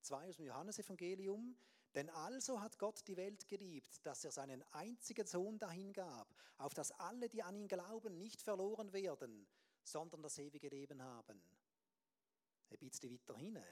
Zwei 0.00 0.28
aus 0.28 0.36
dem 0.36 0.46
Johannesevangelium. 0.46 1.56
Denn 1.94 2.10
also 2.10 2.60
hat 2.60 2.78
Gott 2.78 3.06
die 3.08 3.16
Welt 3.16 3.48
geliebt, 3.48 4.04
dass 4.04 4.24
er 4.24 4.30
seinen 4.30 4.62
einzigen 4.72 5.26
Sohn 5.26 5.58
dahingab, 5.58 6.34
auf 6.58 6.74
dass 6.74 6.92
alle, 6.92 7.28
die 7.28 7.42
an 7.42 7.56
ihn 7.56 7.68
glauben, 7.68 8.18
nicht 8.18 8.42
verloren 8.42 8.92
werden, 8.92 9.48
sondern 9.82 10.22
das 10.22 10.38
ewige 10.38 10.68
Leben 10.68 11.02
haben. 11.02 11.42
Ein 12.70 12.78
bisschen 12.78 13.12
weiter 13.12 13.36
hinten. 13.36 13.64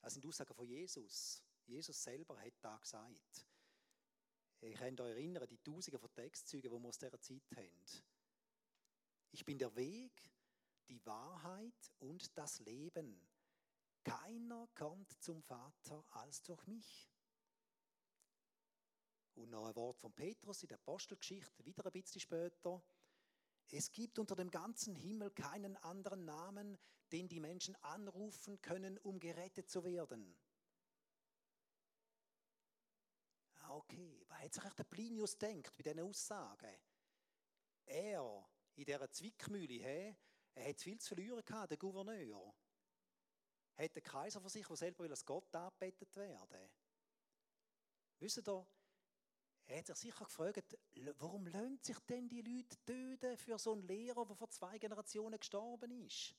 Das 0.00 0.14
sind 0.14 0.26
Aussagen 0.26 0.54
von 0.54 0.66
Jesus. 0.66 1.42
Jesus 1.66 2.02
selber 2.02 2.38
hat 2.40 2.54
da 2.60 2.76
gesagt. 2.78 3.46
Ihr 4.62 4.74
könnt 4.74 5.00
euch 5.00 5.10
erinnern, 5.10 5.48
die 5.48 5.58
Tausende 5.58 5.98
von 5.98 6.12
Textzeugen, 6.12 6.70
die 6.70 6.82
wir 6.82 6.88
aus 6.88 6.98
dieser 6.98 7.20
Zeit 7.20 7.42
haben. 7.56 7.84
Ich 9.30 9.44
bin 9.44 9.58
der 9.58 9.74
Weg, 9.76 10.12
die 10.88 11.04
Wahrheit 11.06 11.92
und 12.00 12.36
das 12.36 12.58
Leben. 12.60 13.26
Keiner 14.02 14.66
kommt 14.74 15.12
zum 15.22 15.42
Vater 15.42 16.04
als 16.10 16.42
durch 16.42 16.66
mich. 16.66 17.10
Und 19.34 19.50
noch 19.50 19.66
ein 19.66 19.76
Wort 19.76 19.98
von 19.98 20.12
Petrus 20.12 20.62
in 20.62 20.68
der 20.68 20.78
Apostelgeschichte, 20.78 21.64
wieder 21.64 21.86
ein 21.86 21.92
bisschen 21.92 22.20
später. 22.20 22.82
Es 23.72 23.92
gibt 23.92 24.18
unter 24.18 24.34
dem 24.34 24.50
ganzen 24.50 24.96
Himmel 24.96 25.30
keinen 25.30 25.76
anderen 25.76 26.24
Namen, 26.24 26.78
den 27.12 27.28
die 27.28 27.40
Menschen 27.40 27.76
anrufen 27.76 28.60
können, 28.60 28.98
um 28.98 29.20
gerettet 29.20 29.70
zu 29.70 29.84
werden. 29.84 30.36
Ah, 33.58 33.76
okay, 33.76 34.24
was 34.28 34.40
hat 34.40 34.54
sich 34.54 34.74
der 34.74 34.84
Plinius 34.84 35.38
denkt 35.38 35.76
bei 35.76 35.84
diesen 35.84 36.00
Aussagen? 36.00 36.76
Er, 37.86 38.48
in 38.74 38.84
dieser 38.84 39.10
Zwickmühle, 39.10 39.74
he, 39.74 40.16
er 40.54 40.68
hat 40.68 40.80
viel 40.80 40.98
zu 41.00 41.14
verlieren 41.14 41.44
gehabt, 41.44 41.70
der 41.70 41.78
Gouverneur. 41.78 42.52
Hat 43.76 43.94
der 43.94 44.02
Kaiser 44.02 44.40
von 44.40 44.50
sich, 44.50 44.66
der 44.66 44.76
selber 44.76 45.04
will 45.04 45.10
als 45.10 45.24
Gott 45.24 45.54
angebetet 45.54 46.14
werden. 46.16 46.70
Wisst 48.18 48.46
ihr, 48.46 48.66
er 49.70 49.78
hat 49.78 49.86
sich 49.86 49.96
sicher 49.96 50.24
gefragt, 50.24 50.76
warum 51.18 51.46
lohnt 51.46 51.84
sich 51.84 51.98
denn 52.00 52.28
die 52.28 52.42
Leute 52.42 52.76
töten 52.84 53.36
für 53.36 53.58
so 53.58 53.72
einen 53.72 53.82
Lehrer, 53.82 54.26
der 54.26 54.34
vor 54.34 54.50
zwei 54.50 54.78
Generationen 54.78 55.38
gestorben 55.38 55.92
ist? 56.04 56.34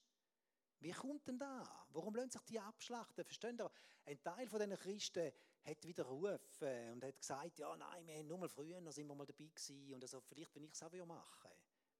Wie 0.79 0.91
kommt 0.91 1.27
denn 1.27 1.39
da? 1.39 1.63
Warum 1.91 2.15
lohnt 2.15 2.33
sich 2.33 2.41
die 2.41 2.59
abschlachten? 2.59 3.23
Versteht 3.23 3.61
ihr? 3.61 3.71
Ein 4.05 4.21
Teil 4.21 4.47
von 4.47 4.59
diesen 4.59 4.77
Christen 4.77 5.31
hat 5.63 5.83
widerrufen 5.85 6.91
und 6.91 7.03
hat 7.03 7.19
gesagt, 7.19 7.59
ja, 7.59 7.75
nein, 7.77 8.05
wir 8.07 8.15
haben 8.15 8.27
nur 8.27 8.39
mal 8.39 8.49
früher, 8.49 8.81
da 8.81 8.91
sind 8.91 9.07
wir 9.07 9.15
mal 9.15 9.25
dabei 9.25 9.45
gewesen 9.45 9.93
und 9.93 10.03
also 10.03 10.19
vielleicht, 10.21 10.53
wenn 10.55 10.63
ich 10.63 10.71
es 10.71 10.83
auch 10.83 11.05
machen 11.05 11.51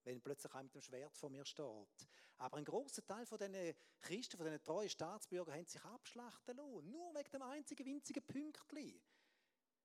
wenn 0.04 0.20
plötzlich 0.20 0.52
einer 0.52 0.64
mit 0.64 0.74
dem 0.74 0.82
Schwert 0.82 1.16
vor 1.16 1.30
mir 1.30 1.44
steht. 1.44 2.08
Aber 2.38 2.56
ein 2.56 2.64
großer 2.64 3.06
Teil 3.06 3.24
von 3.24 3.38
diesen 3.38 3.74
Christen, 4.00 4.36
von 4.36 4.46
diesen 4.46 4.62
treuen 4.62 4.88
Staatsbürgern, 4.88 5.54
haben 5.54 5.66
sich 5.66 5.84
abschlachten 5.84 6.56
lassen. 6.56 6.90
Nur 6.90 7.14
wegen 7.14 7.30
dem 7.30 7.42
einzigen 7.42 7.86
winzigen 7.86 8.24
Pünktchen. 8.24 9.00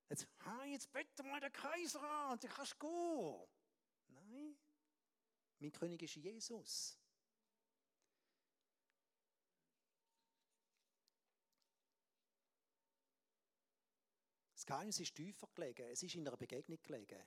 Jetzt, 0.09 0.27
jetzt 0.67 0.91
bitte 0.91 1.23
mal 1.23 1.39
der 1.39 1.49
Kaiser 1.49 2.01
an 2.01 2.33
und 2.33 2.43
du 2.43 2.47
kannst 2.47 2.79
gehen. 2.79 3.47
Nein, 4.07 4.57
mein 5.59 5.71
König 5.71 6.01
ist 6.01 6.15
Jesus. 6.15 6.97
Das 14.53 14.65
Geheimnis 14.65 14.99
ist 14.99 15.15
tiefer 15.15 15.47
gelegen. 15.53 15.87
Es 15.89 16.03
ist 16.03 16.15
in 16.15 16.27
einer 16.27 16.37
Begegnung 16.37 16.81
gelegen. 16.81 17.23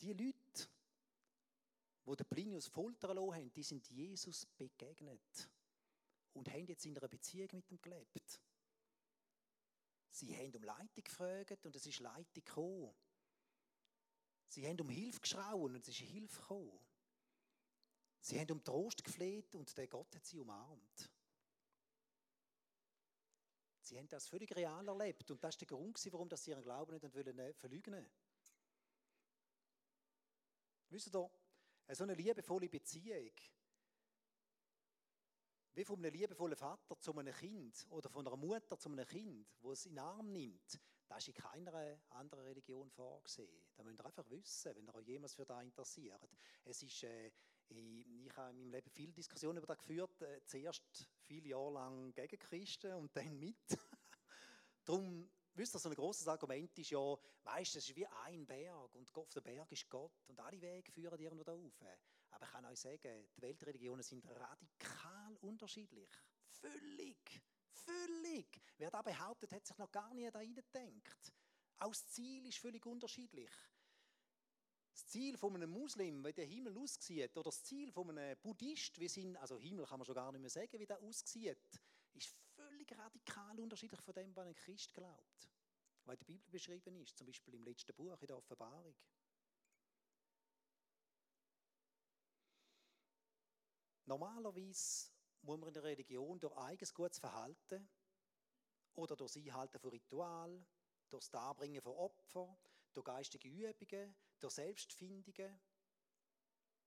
Die 0.00 0.12
Leute, 0.12 0.68
die 2.04 2.16
den 2.16 2.26
Plinius 2.26 2.66
foltern 2.66 3.16
lassen 3.16 3.34
haben, 3.34 3.52
die 3.52 3.62
sind 3.62 3.88
Jesus 3.88 4.46
begegnet 4.46 5.50
und 6.34 6.48
haben 6.50 6.66
jetzt 6.66 6.84
in 6.84 6.96
einer 6.96 7.08
Beziehung 7.08 7.48
mit 7.52 7.70
ihm 7.70 7.80
gelebt. 7.80 8.40
Sie 10.16 10.34
haben 10.34 10.56
um 10.56 10.62
Leitung 10.62 11.04
gefragt 11.04 11.66
und 11.66 11.76
es 11.76 11.84
ist 11.84 12.00
Leitung 12.00 12.32
gekommen. 12.32 12.94
Sie 14.48 14.66
haben 14.66 14.80
um 14.80 14.88
Hilfe 14.88 15.20
geschrauen 15.20 15.74
und 15.74 15.82
es 15.82 15.88
ist 15.88 15.98
Hilfe 15.98 16.40
gekommen. 16.40 16.80
Sie 18.22 18.40
haben 18.40 18.50
um 18.52 18.64
Trost 18.64 19.04
gefleht 19.04 19.54
und 19.54 19.76
der 19.76 19.86
Gott 19.86 20.16
hat 20.16 20.24
sie 20.24 20.40
umarmt. 20.40 21.10
Sie 23.82 23.98
haben 23.98 24.08
das 24.08 24.26
völlig 24.26 24.56
real 24.56 24.88
erlebt 24.88 25.30
und 25.30 25.44
das 25.44 25.54
war 25.54 25.58
der 25.58 25.68
Grund, 25.68 26.12
warum 26.12 26.34
sie 26.34 26.50
ihren 26.50 26.62
Glauben 26.62 26.92
nicht 26.92 27.14
wollen, 27.14 27.54
verleugnen 27.54 28.10
Wisst 30.88 31.14
ihr, 31.14 31.30
so 31.92 32.02
eine 32.04 32.14
liebevolle 32.14 32.70
Beziehung, 32.70 33.32
wie 35.76 35.84
von 35.84 35.98
einem 35.98 36.14
liebevollen 36.14 36.56
Vater 36.56 36.98
zu 36.98 37.16
einem 37.16 37.34
Kind 37.34 37.86
oder 37.90 38.08
von 38.08 38.26
einer 38.26 38.36
Mutter 38.36 38.78
zu 38.78 38.88
einem 38.88 39.06
Kind, 39.06 39.46
wo 39.60 39.72
es 39.72 39.84
in 39.84 39.92
den 39.92 39.98
Arm 39.98 40.32
nimmt, 40.32 40.80
das 41.06 41.18
ist 41.18 41.28
in 41.28 41.34
keiner 41.34 41.98
anderen 42.08 42.44
Religion 42.44 42.90
vorgesehen. 42.90 43.62
Da 43.76 43.82
müsst 43.82 44.00
ihr 44.00 44.06
einfach 44.06 44.28
wissen, 44.30 44.74
wenn 44.74 44.86
ihr 44.86 44.94
euch 44.94 45.06
jemals 45.06 45.34
für 45.34 45.44
das 45.44 45.62
interessiert. 45.62 46.28
Es 46.64 46.82
ist, 46.82 47.02
äh, 47.04 47.30
ich 47.68 48.36
habe 48.36 48.50
in 48.50 48.58
meinem 48.58 48.70
Leben 48.70 48.90
viele 48.90 49.12
Diskussionen 49.12 49.58
über 49.58 49.66
das 49.66 49.78
geführt. 49.78 50.22
Äh, 50.22 50.40
zuerst 50.46 50.82
viele 51.26 51.50
Jahre 51.50 51.74
lang 51.74 52.14
gegen 52.14 52.38
Christen 52.38 52.94
und 52.94 53.14
dann 53.14 53.38
mit. 53.38 53.56
Darum, 54.86 55.28
wisst 55.52 55.76
ihr, 55.76 55.78
so 55.78 55.90
ein 55.90 55.94
großes 55.94 56.26
Argument 56.26 56.76
ist 56.78 56.90
ja, 56.90 57.18
weißt 57.44 57.74
du, 57.74 57.78
es 57.78 57.88
ist 57.90 57.96
wie 57.96 58.06
ein 58.06 58.46
Berg 58.46 58.94
und 58.94 59.14
auf 59.14 59.28
dem 59.28 59.42
Berg 59.42 59.70
ist 59.70 59.90
Gott 59.90 60.24
und 60.28 60.40
alle 60.40 60.60
Wege 60.60 60.90
führen 60.90 61.20
irgendwo 61.20 61.44
da 61.44 61.52
rauf. 61.52 61.82
Aber 62.36 62.44
ich 62.44 62.52
kann 62.52 62.66
euch 62.66 62.78
sagen, 62.78 63.28
die 63.34 63.40
Weltreligionen 63.40 64.02
sind 64.02 64.26
radikal 64.28 65.36
unterschiedlich. 65.40 66.10
Völlig. 66.44 67.42
Völlig. 67.70 68.60
Wer 68.76 68.90
da 68.90 69.00
behauptet, 69.00 69.52
hat 69.52 69.66
sich 69.66 69.78
noch 69.78 69.90
gar 69.90 70.12
nie 70.12 70.30
da 70.30 70.44
gedacht. 70.44 71.32
Auch 71.78 71.88
das 71.88 72.06
Ziel 72.08 72.44
ist 72.46 72.58
völlig 72.58 72.84
unterschiedlich. 72.84 73.50
Das 74.92 75.06
Ziel 75.06 75.38
von 75.38 75.54
einem 75.54 75.70
Muslim, 75.70 76.22
wie 76.26 76.32
der 76.34 76.44
Himmel 76.44 76.76
aussieht, 76.76 77.34
oder 77.38 77.44
das 77.44 77.64
Ziel 77.64 77.90
von 77.90 78.10
einem 78.10 78.38
Buddhist, 78.42 78.98
wie 79.00 79.08
sind, 79.08 79.38
also 79.38 79.58
Himmel 79.58 79.86
kann 79.86 79.98
man 79.98 80.04
schon 80.04 80.14
gar 80.14 80.30
nicht 80.30 80.40
mehr 80.42 80.50
sagen, 80.50 80.78
wie 80.78 80.86
der 80.86 81.00
aussieht, 81.00 81.80
ist 82.12 82.36
völlig 82.54 82.92
radikal 82.98 83.58
unterschiedlich 83.58 84.00
von 84.02 84.12
dem, 84.12 84.36
was 84.36 84.46
ein 84.46 84.54
Christ 84.54 84.92
glaubt. 84.92 85.48
Weil 86.04 86.18
der 86.18 86.26
Bibel 86.26 86.50
beschrieben 86.50 86.96
ist, 86.96 87.16
zum 87.16 87.26
Beispiel 87.26 87.54
im 87.54 87.64
letzten 87.64 87.94
Buch, 87.94 88.20
in 88.20 88.26
der 88.26 88.36
Offenbarung. 88.36 88.94
Normalerweise 94.06 95.10
muss 95.42 95.58
man 95.58 95.68
in 95.68 95.74
der 95.74 95.82
Religion 95.82 96.38
durch 96.40 96.56
eigenes 96.56 96.94
gutes 96.94 97.18
Verhalten 97.18 97.88
oder 98.94 99.16
durch 99.16 99.32
das 99.32 99.42
Einhalten 99.42 99.78
von 99.78 99.90
Ritualen, 99.90 100.66
durch 101.10 101.24
das 101.24 101.30
Darbringen 101.30 101.82
von 101.82 101.92
Opfern, 101.92 102.56
durch 102.92 103.04
geistige 103.04 103.48
Übungen, 103.48 104.16
durch 104.40 104.54
Selbstfindungen, 104.54 105.60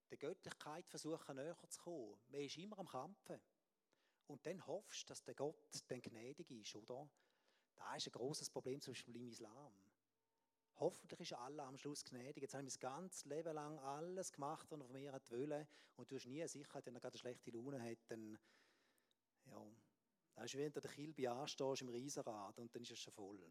der 0.09 0.17
Göttlichkeit 0.17 0.87
versuchen 0.87 1.35
näher 1.35 1.57
zu 1.69 1.79
kommen. 1.81 2.19
Man 2.29 2.41
ist 2.41 2.57
immer 2.57 2.79
am 2.79 2.87
Kämpfen. 2.87 3.39
Und 4.27 4.45
dann 4.45 4.65
hoffst 4.65 5.03
du, 5.03 5.07
dass 5.07 5.23
der 5.23 5.35
Gott 5.35 5.83
dann 5.87 6.01
gnädig 6.01 6.49
ist, 6.51 6.75
oder? 6.75 7.07
Das 7.75 7.97
ist 7.97 8.07
ein 8.07 8.11
großes 8.11 8.49
Problem 8.49 8.81
zum 8.81 8.93
Beispiel 8.93 9.15
im 9.15 9.27
Islam. 9.27 9.73
Hoffentlich 10.79 11.19
ist 11.19 11.33
Allah 11.33 11.67
am 11.67 11.77
Schluss 11.77 12.05
gnädig. 12.05 12.41
Jetzt 12.41 12.53
habe 12.53 12.65
ich 12.65 12.73
mein 12.73 12.79
ganzes 12.79 13.25
Leben 13.25 13.53
lang 13.53 13.77
alles 13.79 14.31
gemacht, 14.31 14.65
was 14.69 14.79
er 14.79 14.85
von 14.85 14.93
mir 14.93 15.11
wollte. 15.11 15.67
Und 15.97 16.09
du 16.09 16.15
hast 16.15 16.25
nie 16.25 16.47
Sicherheit, 16.47 16.85
wenn 16.85 16.95
er 16.95 17.01
gerade 17.01 17.15
eine 17.15 17.19
schlechte 17.19 17.51
Laune 17.51 17.81
hat, 17.81 17.97
dann, 18.07 18.39
ja, 19.45 19.65
das 20.35 20.45
ist 20.45 20.53
wie 20.53 20.59
wenn 20.59 20.71
du 20.71 20.79
den 20.79 20.91
Kilby 20.91 21.27
anstehst 21.27 21.81
im 21.81 21.89
Riesenrad 21.89 22.57
und 22.59 22.73
dann 22.73 22.81
ist 22.81 22.91
es 22.91 22.99
schon 22.99 23.11
voll. 23.11 23.43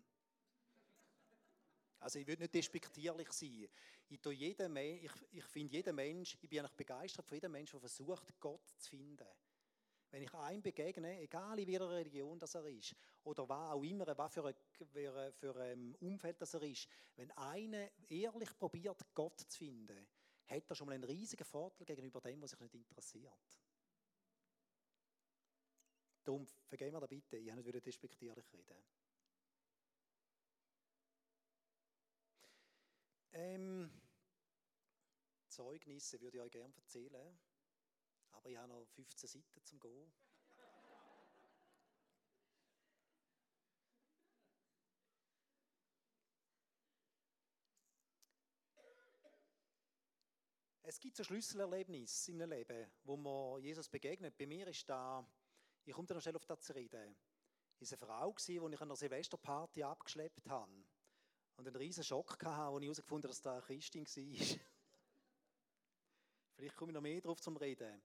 Also 2.01 2.19
ich 2.19 2.27
will 2.27 2.37
nicht 2.39 2.55
despektierlich 2.55 3.31
sein. 3.33 3.69
Ich, 4.09 4.21
ich, 4.25 5.13
ich 5.33 5.45
finde 5.45 5.73
jeden 5.75 5.95
Mensch, 5.97 6.39
ich 6.41 6.49
bin 6.49 6.61
eigentlich 6.61 6.73
begeistert 6.77 7.27
von 7.27 7.37
jedem 7.37 7.53
Menschen, 7.53 7.73
der 7.73 7.81
versucht, 7.81 8.41
Gott 8.41 8.67
zu 8.79 8.91
finden. 8.91 9.27
Wenn 10.11 10.23
ich 10.23 10.33
einem 10.35 10.63
begegne, 10.63 11.21
egal 11.21 11.59
in 11.59 11.67
welcher 11.67 11.91
Religion 11.91 12.39
das 12.39 12.55
er 12.55 12.67
ist, 12.67 12.97
oder 13.25 13.47
was 13.49 13.73
auch 13.73 13.83
immer, 13.83 14.07
was 14.17 14.33
für 14.33 14.47
ein, 14.47 14.55
für, 15.33 15.57
ein 15.57 15.95
Umfeld 15.97 16.41
das 16.41 16.55
er 16.55 16.63
ist, 16.63 16.89
wenn 17.17 17.31
einer 17.33 17.91
ehrlich 18.09 18.57
probiert, 18.59 19.05
Gott 19.15 19.39
zu 19.41 19.59
finden, 19.59 20.09
hat 20.47 20.71
er 20.71 20.75
schon 20.75 20.87
mal 20.87 20.95
einen 20.95 21.05
riesigen 21.05 21.45
Vorteil 21.45 21.85
gegenüber 21.85 22.21
dem, 22.23 22.41
was 22.41 22.51
sich 22.51 22.61
nicht 22.61 22.75
interessiert. 22.75 23.59
Darum 26.25 26.49
vergehen 26.67 26.93
wir 26.93 27.01
da 27.01 27.07
bitte, 27.07 27.37
ich 27.37 27.51
habe 27.51 27.63
nicht 27.63 27.87
despektierlich 27.87 28.45
reden. 28.53 28.85
Ähm, 33.33 33.91
Zeugnisse 35.49 36.21
würde 36.21 36.39
ich 36.39 36.43
euch 36.43 36.51
gerne 36.51 36.75
erzählen. 36.77 37.39
Aber 38.39 38.51
ich 38.51 38.57
habe 38.57 38.69
noch 38.69 38.87
15 38.95 39.29
Seiten 39.29 39.65
zum 39.65 39.81
Gehen. 39.81 40.13
Es 50.83 50.99
gibt 51.01 51.17
so 51.17 51.25
Schlüsselerlebnisse 51.25 52.31
in 52.31 52.39
meinem 52.39 52.51
Leben, 52.51 52.91
wo 53.05 53.17
man 53.17 53.61
Jesus 53.61 53.89
begegnet. 53.89 54.39
Bei 54.39 54.47
mir 54.47 54.69
ist 54.69 54.89
da, 54.89 55.27
ich 55.85 55.93
komme 55.93 56.07
da 56.07 56.15
noch 56.15 56.23
schnell 56.23 56.37
auf 56.37 56.47
das 56.47 56.63
zu 56.63 56.75
reden, 56.75 57.15
ist 57.79 57.93
eine 57.93 57.99
Frau 57.99 58.35
die 58.47 58.55
ich 58.55 58.61
an 58.63 58.75
einer 58.75 58.97
Silvesterparty 58.97 59.83
abgeschleppt 59.83 60.49
habe. 60.49 60.73
Und 61.57 61.67
einen 61.67 61.77
riesen 61.77 62.05
Schock 62.05 62.43
hatte, 62.43 62.47
als 62.47 62.79
ich 62.79 62.85
herausgefunden 62.85 63.25
habe, 63.25 63.35
dass 63.35 63.43
da 63.43 63.61
Christin 63.61 64.07
war. 64.07 64.59
Vielleicht 66.55 66.77
komme 66.77 66.93
ich 66.93 66.95
noch 66.95 67.03
mehr 67.03 67.21
darauf 67.21 67.41
zum 67.41 67.57
Reden. 67.57 68.01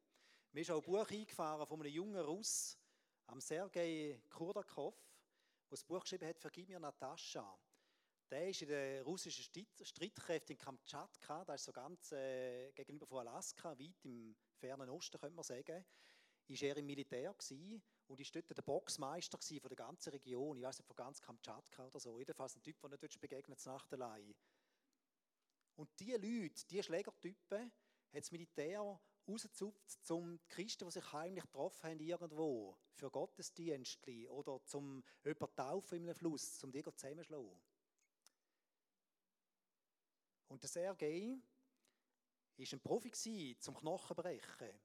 Mir 0.53 0.61
ist 0.61 0.69
auch 0.69 0.77
ein 0.77 0.83
Buch 0.83 1.09
eingefahren 1.09 1.65
von 1.65 1.81
einem 1.81 1.91
jungen 1.91 2.21
Russ, 2.23 2.77
am 3.25 3.41
Sergei 3.41 4.21
Kurdakov, 4.29 4.93
der 4.93 5.71
das 5.71 5.83
Buch 5.83 6.01
geschrieben 6.01 6.27
hat, 6.27 6.37
Vergib 6.37 6.69
mir 6.69 6.79
Natascha. 6.79 7.57
Der 8.29 8.49
ist 8.49 8.61
in 8.61 8.67
den 8.67 9.01
russischen 9.01 9.43
Streitkräften 9.81 10.55
in 10.55 10.59
Kamtschatka, 10.59 11.43
das 11.43 11.61
ist 11.61 11.65
so 11.65 11.73
ganz 11.73 12.11
äh, 12.11 12.71
gegenüber 12.73 13.07
von 13.07 13.27
Alaska, 13.27 13.71
weit 13.79 14.05
im 14.05 14.35
fernen 14.59 14.91
Osten, 14.91 15.17
könnte 15.17 15.35
man 15.35 15.43
sagen, 15.43 15.83
ist 16.47 16.61
er 16.61 16.77
im 16.77 16.85
Militär 16.85 17.33
gewesen 17.33 17.81
und 18.05 18.19
ist 18.19 18.35
dort 18.35 18.55
der 18.55 18.61
Boxmeister 18.61 19.39
von 19.39 19.69
der 19.69 19.75
ganzen 19.75 20.11
Region, 20.11 20.55
ich 20.57 20.63
weiß 20.63 20.77
nicht, 20.77 20.85
von 20.85 20.95
ganz 20.95 21.19
Kamtschatka 21.19 21.87
oder 21.87 21.99
so, 21.99 22.19
jedenfalls 22.19 22.55
ein 22.55 22.61
Typ, 22.61 22.79
der 22.79 22.99
nicht 23.01 23.19
begegnet 23.19 23.65
nach 23.65 23.87
der 23.87 23.99
allein. 23.99 24.35
Und 25.77 25.89
diese 25.99 26.17
Leute, 26.17 26.63
diese 26.69 26.83
Schlägertypen, 26.83 27.71
hat 28.13 28.21
das 28.21 28.31
Militär 28.31 29.01
rausgezupft, 29.27 30.11
um 30.11 30.37
die 30.37 30.47
Christen, 30.47 30.85
die 30.85 30.91
sich 30.91 31.13
heimlich 31.13 31.43
getroffen 31.43 31.89
haben 31.89 31.99
irgendwo, 31.99 32.77
für 32.93 33.09
Gottesdienste 33.09 34.31
oder 34.31 34.63
zum 34.65 35.03
jemanden 35.23 35.55
taufen 35.55 35.97
in 35.97 36.03
einem 36.03 36.15
Fluss, 36.15 36.63
um 36.63 36.71
die 36.71 36.83
zusammenzuschlagen. 36.83 37.61
Und 40.47 40.61
der 40.61 40.69
Sergei 40.69 41.37
war 42.57 42.65
ein 42.71 42.79
Profi 42.79 43.57
zum 43.59 43.75
Knochenbrechen. 43.75 44.79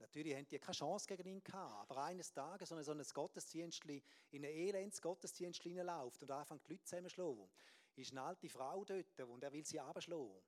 Natürlich 0.00 0.34
hatten 0.34 0.48
die 0.48 0.58
keine 0.58 0.74
Chance 0.74 1.06
gegen 1.06 1.28
ihn 1.28 1.44
gehabt, 1.44 1.90
aber 1.90 2.02
eines 2.02 2.32
Tages, 2.32 2.70
so 2.70 2.74
ein, 2.74 3.04
Gottesdienst, 3.14 3.84
in 3.84 4.02
ein 4.30 4.44
elends 4.44 5.00
Gottesdienst 5.00 5.62
hineinläuft 5.62 6.20
und 6.22 6.30
anfängt 6.32 6.66
die 6.66 6.72
Leute 6.72 6.84
zusammenzuschlagen, 6.84 7.48
ist 7.94 8.10
eine 8.10 8.22
alte 8.22 8.48
Frau 8.48 8.84
dort 8.84 9.20
und 9.20 9.44
er 9.44 9.52
will 9.52 9.64
sie 9.64 9.78
abschlagen. 9.78 10.42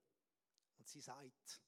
Und 0.78 0.88
sie 0.88 1.00
sagt, 1.00 1.62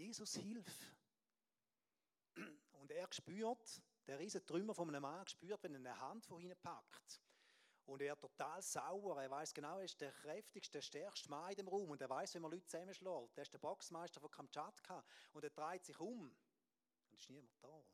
Jesus, 0.00 0.34
hilf. 0.34 0.96
Und 2.72 2.90
er 2.90 3.06
spürt, 3.12 3.82
der 4.06 4.18
riesige 4.18 4.46
Trümmer 4.46 4.74
von 4.74 4.88
einem 4.88 5.02
Mann 5.02 5.28
spürt, 5.28 5.62
wenn 5.62 5.74
er 5.74 5.80
eine 5.80 6.00
Hand 6.00 6.24
von 6.24 6.40
ihnen 6.40 6.56
packt. 6.58 7.20
Und 7.84 8.00
er 8.00 8.18
total 8.18 8.62
sauer. 8.62 9.20
Er 9.20 9.30
weiß 9.30 9.52
genau, 9.52 9.78
er 9.78 9.84
ist 9.84 10.00
der 10.00 10.12
kräftigste, 10.12 10.78
der 10.78 10.82
stärkste 10.82 11.28
Mann 11.28 11.50
in 11.50 11.56
dem 11.56 11.68
Raum. 11.68 11.90
Und 11.90 12.00
er 12.00 12.08
weiß, 12.08 12.34
wie 12.34 12.38
man 12.38 12.50
Leute 12.50 12.66
zusammenschlägt. 12.66 13.36
Er 13.36 13.42
ist 13.42 13.52
der 13.52 13.58
Boxmeister 13.58 14.20
von 14.20 14.30
Kamtschatka. 14.30 15.04
Und 15.32 15.44
er 15.44 15.50
dreht 15.50 15.84
sich 15.84 16.00
um. 16.00 16.30
Und 16.30 17.12
es 17.12 17.20
ist 17.20 17.30
niemand 17.30 17.52
da. 17.62 17.84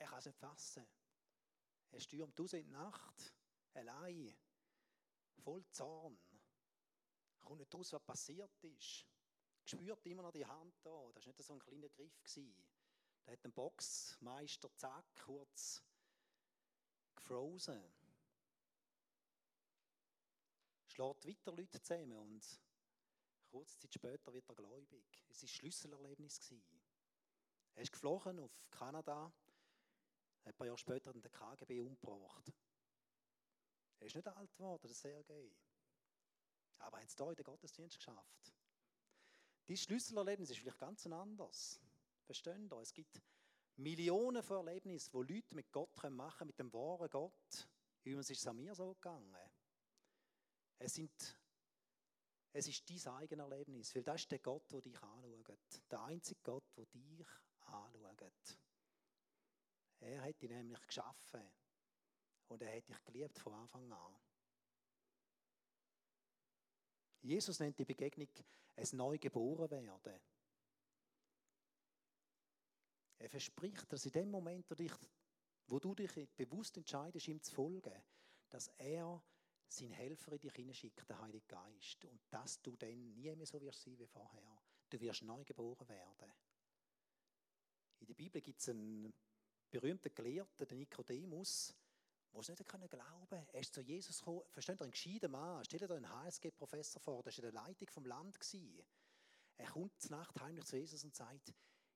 kann 0.11 0.19
es 0.19 0.25
nicht 0.25 0.39
fassen. 0.39 0.85
Er 1.91 1.99
stürmt 2.01 2.39
aus 2.39 2.53
in 2.53 2.65
die 2.65 2.71
Nacht, 2.71 3.33
allein, 3.73 4.35
voll 5.37 5.65
Zorn. 5.71 6.19
Er 7.39 7.45
kommt 7.45 7.59
nicht 7.59 7.73
raus, 7.73 7.93
was 7.93 8.03
passiert 8.03 8.51
ist. 8.63 9.05
Er 9.63 9.69
spürt 9.69 10.05
immer 10.05 10.23
noch 10.23 10.33
die 10.33 10.45
Hand 10.45 10.75
da. 10.83 11.11
Das 11.13 11.25
war 11.25 11.33
nicht 11.33 11.43
so 11.43 11.53
ein 11.53 11.59
kleiner 11.59 11.87
Griff. 11.87 12.21
Da 13.23 13.31
hat 13.31 13.45
ein 13.45 13.53
Boxmeister, 13.53 14.69
zack, 14.75 15.05
kurz 15.15 15.81
gefrozen. 17.15 17.81
Schlägt 20.87 21.25
weiter 21.25 21.51
Leute 21.53 21.81
zusammen 21.81 22.11
und 22.17 22.61
kurze 23.49 23.79
Zeit 23.79 23.93
später 23.93 24.33
wird 24.33 24.49
er 24.49 24.55
gläubig. 24.55 25.23
Es 25.29 25.41
war 25.41 25.47
ein 25.47 25.47
Schlüsselerlebnis. 25.47 26.53
Er 27.75 27.83
ist 27.83 27.93
geflogen 27.93 28.39
auf 28.39 28.51
Kanada 28.71 29.31
Ein 30.43 30.53
paar 30.53 30.67
Jahre 30.67 30.77
später 30.77 31.13
hat 31.13 31.23
der 31.23 31.31
KGB 31.31 31.81
umgebracht. 31.81 32.51
Er 33.99 34.07
ist 34.07 34.15
nicht 34.15 34.27
alt 34.27 34.51
geworden, 34.55 34.87
der 34.87 34.95
Sergei. 34.95 35.51
Aber 36.79 36.97
er 36.97 37.03
hat 37.03 37.09
es 37.09 37.15
hier 37.15 37.29
in 37.29 37.35
den 37.35 37.43
Gottesdienst 37.43 37.97
geschafft. 37.97 38.53
Dein 39.67 39.77
Schlüsselerlebnis 39.77 40.49
ist 40.49 40.59
vielleicht 40.59 40.79
ganz 40.79 41.05
anders. 41.05 41.79
Verstehen 42.25 42.67
Sie? 42.67 42.75
Es 42.77 42.93
gibt 42.93 43.21
Millionen 43.77 44.41
von 44.41 44.57
Erlebnissen, 44.57 45.13
wo 45.13 45.21
Leute 45.21 45.55
mit 45.55 45.71
Gott 45.71 45.95
machen 46.09 46.37
können, 46.37 46.47
mit 46.47 46.59
dem 46.59 46.73
wahren 46.73 47.09
Gott. 47.09 47.69
Übrigens 48.03 48.29
ist 48.29 48.45
es 48.45 48.53
mir 48.53 48.73
so 48.73 48.93
gegangen. 48.95 49.35
Es, 50.79 50.95
sind, 50.95 51.39
es 52.53 52.67
ist 52.67 52.89
dein 52.89 53.13
eigenes 53.15 53.43
Erlebnis, 53.43 53.95
weil 53.95 54.03
das 54.03 54.21
ist 54.21 54.31
der 54.31 54.39
Gott, 54.39 54.71
der 54.71 54.81
dich 54.81 54.99
anschaut. 54.99 55.81
Der 55.91 56.01
einzige 56.03 56.39
Gott, 56.41 56.65
der 56.75 56.85
dich 56.87 57.27
anschaut. 57.61 58.57
Er 60.01 60.21
hat 60.23 60.41
dich 60.41 60.49
nämlich 60.49 60.81
geschaffen 60.87 61.41
und 62.47 62.61
er 62.61 62.75
hat 62.75 62.87
dich 62.87 63.03
geliebt 63.03 63.37
von 63.39 63.53
Anfang 63.53 63.91
an. 63.91 64.15
Jesus 67.21 67.59
nennt 67.59 67.77
die 67.77 67.85
Begegnung 67.85 68.29
ein 68.75 68.87
Neugeborenwerden. 68.93 70.19
Er 73.19 73.29
verspricht, 73.29 73.91
dass 73.93 74.05
in 74.05 74.11
dem 74.11 74.31
Moment, 74.31 74.69
wo, 74.71 74.73
dich, 74.73 74.93
wo 75.67 75.79
du 75.79 75.93
dich 75.93 76.11
bewusst 76.35 76.77
entscheidest, 76.77 77.27
ihm 77.27 77.41
zu 77.41 77.53
folgen, 77.53 78.03
dass 78.49 78.69
er 78.77 79.23
seinen 79.67 79.91
Helfer 79.91 80.33
in 80.33 80.39
dich 80.39 80.53
hineinschickt, 80.53 81.07
den 81.07 81.19
Heiligen 81.19 81.47
Geist. 81.47 82.03
Und 82.05 82.19
dass 82.31 82.59
du 82.63 82.75
dann 82.75 83.13
nie 83.13 83.35
mehr 83.35 83.45
so 83.45 83.61
wirst 83.61 83.83
sein 83.83 83.97
wie 83.99 84.07
vorher. 84.07 84.63
Du 84.89 84.99
wirst 84.99 85.21
neu 85.21 85.43
geboren 85.43 85.87
werden. 85.87 86.33
In 87.99 88.07
der 88.07 88.15
Bibel 88.15 88.41
gibt 88.41 88.59
es 88.59 88.69
einen 88.69 89.13
berühmten 89.71 90.13
Gelehrten, 90.13 90.67
den 90.67 90.77
Nikodemus, 90.77 91.73
der 92.33 92.39
es 92.39 92.49
nicht 92.49 92.67
glauben 92.67 92.89
konnte. 92.89 93.47
Er 93.51 93.59
ist 93.59 93.73
zu 93.73 93.81
Jesus 93.81 94.19
gekommen. 94.19 94.43
Versteht 94.49 94.79
ihr, 94.79 94.85
ein 94.85 94.91
gescheiter 94.91 95.27
Mann. 95.27 95.63
Stellt 95.65 95.83
euch 95.83 95.91
einen 95.91 96.09
HSG-Professor 96.09 97.01
vor, 97.01 97.23
der 97.23 97.31
war 97.31 97.37
in 97.37 97.41
der 97.41 97.51
Leitung 97.51 97.89
vom 97.89 98.05
Land. 98.05 98.37
Er 99.57 99.69
kommt 99.69 100.01
zur 100.01 100.11
Nacht 100.11 100.39
heimlich 100.39 100.65
zu 100.65 100.77
Jesus 100.77 101.03
und 101.03 101.15
sagt, 101.15 101.53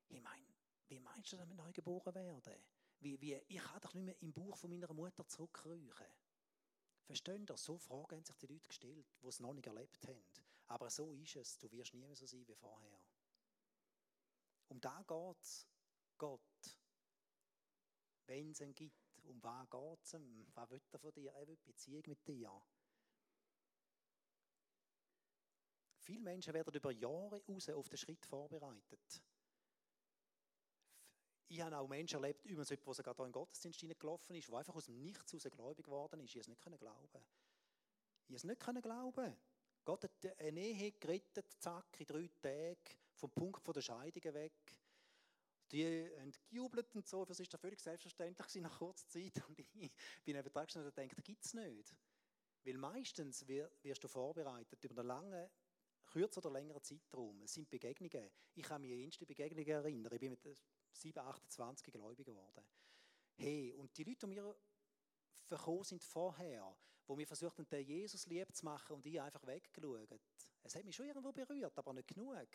ich 0.10 0.22
meine, 0.22 0.46
wie 0.88 1.00
meinst 1.00 1.32
du, 1.32 1.38
dass 1.38 1.48
wir 1.48 1.56
neu 1.56 1.72
geboren 1.72 2.14
werden? 2.14 2.64
Wie, 3.00 3.20
wie, 3.22 3.36
ich 3.48 3.62
kann 3.62 3.82
doch 3.82 3.94
nicht 3.94 4.06
mehr 4.06 4.22
im 4.22 4.34
Buch 4.34 4.56
von 4.56 4.70
meiner 4.70 4.92
Mutter 4.94 5.28
zurückkriechen. 5.28 6.08
Verstehen 7.04 7.46
ihr? 7.48 7.58
So 7.58 7.78
Fragen 7.78 8.16
haben 8.18 8.26
sich 8.26 8.36
die 8.38 8.48
Leute 8.48 8.68
gestellt, 8.68 9.06
die 9.22 9.28
es 9.28 9.40
noch 9.40 9.54
nicht 9.54 9.68
erlebt 9.68 10.08
haben. 10.08 10.24
Aber 10.68 10.90
so 10.90 11.12
ist 11.12 11.36
es. 11.36 11.58
Du 11.60 11.72
wirst 11.72 11.94
nie 11.94 12.00
mehr 12.00 12.16
so 12.16 12.26
sein 12.26 12.48
wie 12.48 12.56
vorher. 12.56 13.00
Um 14.70 14.82
da 14.82 15.04
geht 15.04 15.68
Gott. 16.18 16.42
Wenn 18.28 18.52
es 18.52 18.62
ihn 18.62 18.74
gibt. 18.74 19.24
Um 19.24 19.42
was 19.42 19.70
geht 19.70 20.04
es 20.04 20.14
ihm? 20.14 20.48
Was 20.54 20.70
will 20.70 20.82
er 20.92 21.00
von 21.00 21.12
dir? 21.14 21.32
Er 21.34 21.48
will 21.48 21.58
Beziehung 21.66 22.04
mit 22.08 22.28
dir. 22.28 22.52
Viele 26.00 26.22
Menschen 26.22 26.54
werden 26.54 26.74
über 26.74 26.92
Jahre 26.92 27.42
raus 27.48 27.70
auf 27.70 27.90
den 27.90 27.98
Schritt 27.98 28.26
vorbereitet. 28.26 29.24
Ich 31.48 31.62
habe 31.62 31.78
auch 31.78 31.88
Menschen 31.88 32.16
erlebt, 32.16 32.46
übrigens 32.46 32.70
jemand, 32.70 32.88
der 32.88 32.94
sogar 32.94 33.20
in 33.20 33.26
den 33.26 33.32
Gottesdienst 33.32 33.80
hineingelaufen 33.80 34.36
ist, 34.36 34.48
der 34.48 34.58
einfach 34.58 34.76
aus 34.76 34.86
dem 34.86 35.02
Nichts 35.02 35.32
heraus 35.32 35.52
gläubig 35.52 35.86
geworden 35.86 36.20
ist. 36.20 36.36
Ich 36.36 36.42
es 36.42 36.48
nicht 36.48 36.62
glauben. 36.62 37.26
Ich 38.28 38.36
es 38.36 38.44
nicht 38.44 38.62
glauben. 38.62 39.36
Gott 39.84 40.04
hat 40.04 40.40
eine 40.40 40.60
Ehe 40.60 40.92
gerettet, 40.94 41.52
zack, 41.60 42.00
in 42.00 42.08
drei 42.08 42.28
Tagen, 42.42 42.98
vom 43.14 43.32
Punkt 43.32 43.76
der 43.76 43.82
Scheidung 43.82 44.34
weg. 44.34 44.54
Die 45.72 46.10
haben 46.20 46.32
gejubelt 46.50 46.96
und 46.96 47.08
so, 47.08 47.26
das 47.26 47.40
war 47.40 47.60
völlig 47.60 47.80
selbstverständlich 47.80 48.56
nach 48.62 48.78
kurzer 48.78 49.08
Zeit. 49.08 49.44
Und 49.48 49.60
ich 49.60 49.92
bin 50.24 50.36
eben 50.36 50.50
dran 50.50 50.68
und 50.76 50.76
dachte, 50.76 51.08
das 51.16 51.24
gibt 51.24 51.46
es 51.46 51.54
nicht. 51.54 51.96
Weil 52.64 52.78
meistens 52.78 53.48
wirst 53.48 54.04
du 54.04 54.08
vorbereitet 54.08 54.84
über 54.84 55.02
einen 55.02 55.08
langen, 55.08 55.50
kürzer 56.06 56.40
oder 56.40 56.52
längeren 56.52 56.82
Zeitraum. 56.82 57.42
Es 57.44 57.54
sind 57.54 57.70
Begegnungen. 57.70 58.30
Ich 58.54 58.64
kann 58.64 58.82
mich 58.82 58.92
an 58.92 59.00
erste 59.00 59.26
Begegnungen 59.26 59.68
erinnern. 59.68 60.14
Ich 60.14 60.20
bin 60.20 60.32
mit 60.32 60.64
7, 60.92 61.20
28 61.20 61.94
gläubig 61.94 62.26
geworden. 62.26 62.64
Hey, 63.38 63.74
und 63.74 63.96
die 63.98 64.04
Leute, 64.04 64.28
die 64.28 64.28
mir 64.28 64.56
verkommen 65.48 65.84
sind 65.84 66.04
vorher, 66.04 66.76
wo 67.08 67.18
wir 67.18 67.28
versuchten, 67.28 67.68
den 67.68 67.86
Jesus 67.86 68.26
lieb 68.28 68.56
zu 68.56 68.66
machen 68.66 68.96
und 68.96 69.06
ich 69.06 69.20
einfach 69.20 69.46
weggeschaut. 69.46 70.20
Es 70.64 70.76
hat 70.76 70.86
mich 70.86 70.96
schon 70.96 71.06
irgendwo 71.06 71.32
berührt, 71.32 71.78
aber 71.78 71.94
nicht 71.94 72.08
genug. 72.08 72.48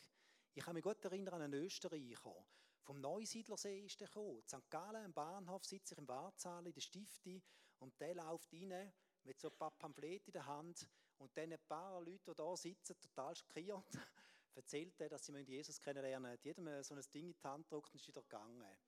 Ich 0.54 0.64
kann 0.64 0.74
mich 0.74 0.82
gut 0.82 1.04
erinnern 1.04 1.34
an 1.34 1.42
einen 1.42 1.62
Österreicher. 1.62 2.44
Vom 2.82 3.00
Neusiedlersee 3.00 3.84
ist 3.84 4.00
er 4.00 4.08
gekommen. 4.08 4.42
St. 4.46 4.70
Gallen, 4.70 5.04
im 5.04 5.12
Bahnhof, 5.12 5.64
sitze 5.64 5.94
ich 5.94 5.98
im 5.98 6.08
Wartsaal 6.08 6.66
in 6.66 6.72
der 6.72 6.80
Stifte 6.80 7.42
und 7.78 7.98
der 8.00 8.14
läuft 8.14 8.52
rein 8.52 8.92
mit 9.24 9.40
so 9.40 9.48
ein 9.48 9.56
paar 9.56 9.70
Pamphlete 9.70 10.26
in 10.26 10.32
der 10.32 10.46
Hand 10.46 10.88
und 11.18 11.36
dann 11.36 11.52
ein 11.52 11.58
paar 11.68 12.00
Leute, 12.00 12.30
die 12.30 12.34
da 12.34 12.56
sitzen, 12.56 12.98
total 12.98 13.36
schockiert, 13.36 13.84
erzählt 14.54 15.00
er, 15.00 15.10
dass 15.10 15.26
sie 15.26 15.36
Jesus 15.38 15.80
kennenlernen 15.80 16.30
müssen. 16.32 16.42
Jedem 16.42 16.82
so 16.82 16.94
ein 16.94 17.02
Ding 17.12 17.28
in 17.28 17.34
die 17.34 17.48
Hand 17.48 17.70
drückt 17.70 17.92
und 17.92 18.00
ist 18.00 18.08
wieder 18.08 18.22
gegangen. 18.22 18.78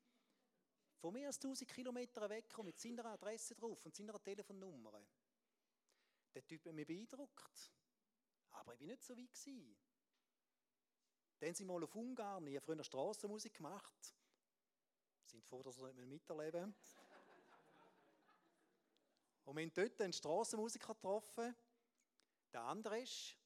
Von 0.96 1.12
mehr 1.12 1.26
als 1.26 1.36
1000 1.36 1.68
Kilometern 1.70 2.30
weg 2.30 2.56
mit 2.62 2.78
seiner 2.78 3.04
Adresse 3.06 3.54
drauf 3.54 3.84
und 3.84 3.94
seiner 3.94 4.22
Telefonnummer. 4.22 5.04
Der 6.34 6.46
Typ 6.46 6.64
hat 6.64 6.74
mich 6.74 6.86
beeindruckt. 6.86 7.72
Aber 8.52 8.74
ich 8.74 8.80
war 8.80 8.86
nicht 8.86 9.02
so 9.02 9.16
weit. 9.16 9.32
Gewesen. 9.32 9.76
Dann 11.42 11.54
sind 11.54 11.66
wir 11.66 11.72
mal 11.72 11.82
auf 11.82 11.96
Ungarn. 11.96 12.46
Ich 12.46 12.54
habe 12.54 12.64
früher 12.64 12.84
Strassenmusik 12.84 13.54
gemacht. 13.54 14.14
Sind 15.26 15.44
froh, 15.44 15.60
dass 15.64 15.76
wir 15.76 15.92
nicht 15.92 16.06
miterleben 16.06 16.72
Und 19.44 19.56
wir 19.56 19.64
haben 19.64 19.72
dort 19.74 20.00
einen 20.00 20.12
Strassenmusiker 20.12 20.94
getroffen. 20.94 21.56
Der 22.52 22.62
Andres 22.62 23.36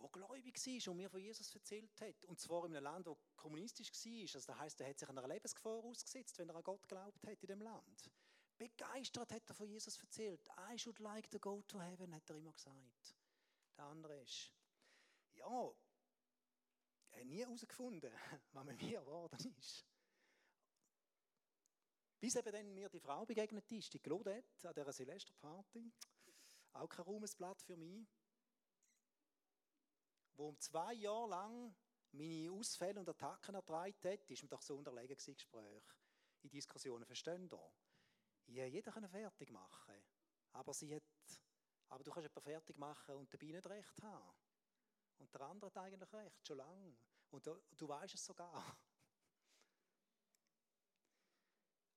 der 0.00 0.08
gläubig 0.08 0.66
war 0.66 0.90
und 0.90 0.96
mir 0.96 1.08
von 1.08 1.20
Jesus 1.20 1.54
erzählt 1.54 2.00
hat. 2.00 2.24
Und 2.24 2.40
zwar 2.40 2.64
in 2.64 2.74
einem 2.74 2.82
Land, 2.82 3.06
das 3.06 3.16
kommunistisch 3.36 3.92
war. 3.92 4.22
Also 4.22 4.40
das 4.40 4.58
heisst, 4.58 4.80
er 4.80 4.88
hat 4.88 4.98
sich 4.98 5.08
einer 5.08 5.28
Lebensgefahr 5.28 5.84
ausgesetzt, 5.84 6.36
wenn 6.38 6.48
er 6.48 6.56
an 6.56 6.64
Gott 6.64 6.88
glaubt 6.88 7.24
hat 7.28 7.40
in 7.42 7.46
dem 7.46 7.62
Land. 7.62 8.10
Begeistert 8.58 9.30
hat 9.30 9.48
er 9.48 9.54
von 9.54 9.68
Jesus 9.68 10.00
erzählt. 10.00 10.48
I 10.72 10.76
should 10.76 10.98
like 10.98 11.30
to 11.30 11.38
go 11.38 11.62
to 11.68 11.80
heaven, 11.80 12.12
hat 12.12 12.28
er 12.28 12.34
immer 12.36 12.54
gesagt. 12.54 13.14
Der 13.76 13.84
andere 13.84 14.20
ist, 14.22 14.52
ja, 15.34 15.72
hat 17.12 17.24
nie 17.24 17.40
herausgefunden, 17.40 18.12
was 18.52 18.64
mit 18.64 18.80
mir 18.82 19.00
geworden 19.00 19.54
ist. 19.58 19.86
Bis 22.18 22.36
eben 22.36 22.52
dann 22.52 22.74
mir 22.74 22.88
die 22.88 23.00
Frau 23.00 23.24
begegnet 23.24 23.70
ist, 23.72 23.94
die 23.94 23.98
Claudette, 23.98 24.68
an 24.68 24.74
dieser 24.74 24.92
Silvesterparty. 24.92 25.90
Auch 26.74 26.88
kein 26.88 27.04
Ruhmesblatt 27.04 27.62
für 27.62 27.76
mich 27.76 28.06
wo 30.40 30.48
um 30.48 30.58
zwei 30.58 30.94
Jahre 30.94 31.28
lang 31.28 31.74
meine 32.12 32.50
Ausfälle 32.50 32.98
und 32.98 33.08
Attacken 33.08 33.54
ertragen 33.54 33.94
hat, 34.04 34.30
ist 34.30 34.42
mir 34.42 34.48
doch 34.48 34.62
so 34.62 34.74
unterlegen 34.74 35.14
gewesen, 35.14 35.34
Gespräch, 35.34 35.84
in 36.42 36.50
Diskussionen. 36.50 37.04
Verstehen 37.04 37.46
da? 37.48 37.72
Ich 38.46 38.56
hätte 38.56 38.68
jeder 38.68 39.08
fertig 39.08 39.50
machen 39.50 39.94
aber 40.52 40.74
sie 40.74 40.92
hat, 40.96 41.02
aber 41.90 42.02
du 42.02 42.10
kannst 42.10 42.24
jemanden 42.24 42.42
fertig 42.42 42.76
machen 42.76 43.14
und 43.14 43.32
dabei 43.32 43.46
nicht 43.46 43.66
recht 43.66 44.02
haben. 44.02 44.34
Und 45.20 45.32
der 45.34 45.42
andere 45.42 45.66
hat 45.70 45.78
eigentlich 45.78 46.12
recht, 46.12 46.46
schon 46.46 46.56
lange. 46.56 46.96
Und 47.30 47.46
du, 47.46 47.62
du 47.76 47.86
weißt 47.88 48.14
es 48.14 48.24
sogar. 48.24 48.64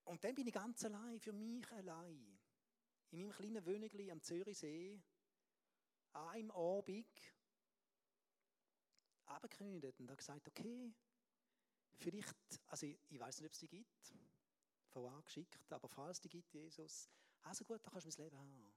Und 0.04 0.24
dann 0.24 0.36
bin 0.36 0.46
ich 0.46 0.54
ganz 0.54 0.84
allein, 0.84 1.20
für 1.20 1.32
mich 1.32 1.72
allein. 1.72 2.40
In 3.12 3.22
meinem 3.22 3.32
kleinen 3.32 3.66
Wönigli 3.66 4.12
am 4.12 4.22
Zürichsee, 4.22 5.02
an 6.12 6.28
einem 6.28 6.52
Abend, 6.52 7.34
abgekündigt 9.26 10.00
und 10.00 10.10
habe 10.10 10.18
gesagt, 10.18 10.48
okay, 10.48 10.94
vielleicht, 11.96 12.36
also 12.68 12.86
ich, 12.86 13.00
ich 13.10 13.20
weiß 13.20 13.40
nicht, 13.40 13.48
ob 13.48 13.54
es 13.54 13.60
die 13.60 13.70
gibt, 13.70 14.14
von 14.90 15.06
angeschickt, 15.08 15.72
aber 15.72 15.88
falls 15.88 16.20
die 16.20 16.30
gibt, 16.30 16.54
Jesus, 16.54 17.10
also 17.42 17.64
gut, 17.64 17.84
dann 17.86 17.94
kannst 17.94 18.06
du 18.06 18.22
mein 18.22 18.26
Leben 18.26 18.38
haben. 18.38 18.74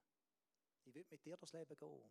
Ich 0.85 0.95
will 0.95 1.05
mit 1.11 1.25
dir 1.25 1.37
das 1.37 1.53
Leben 1.53 1.77
gehen. 1.77 2.11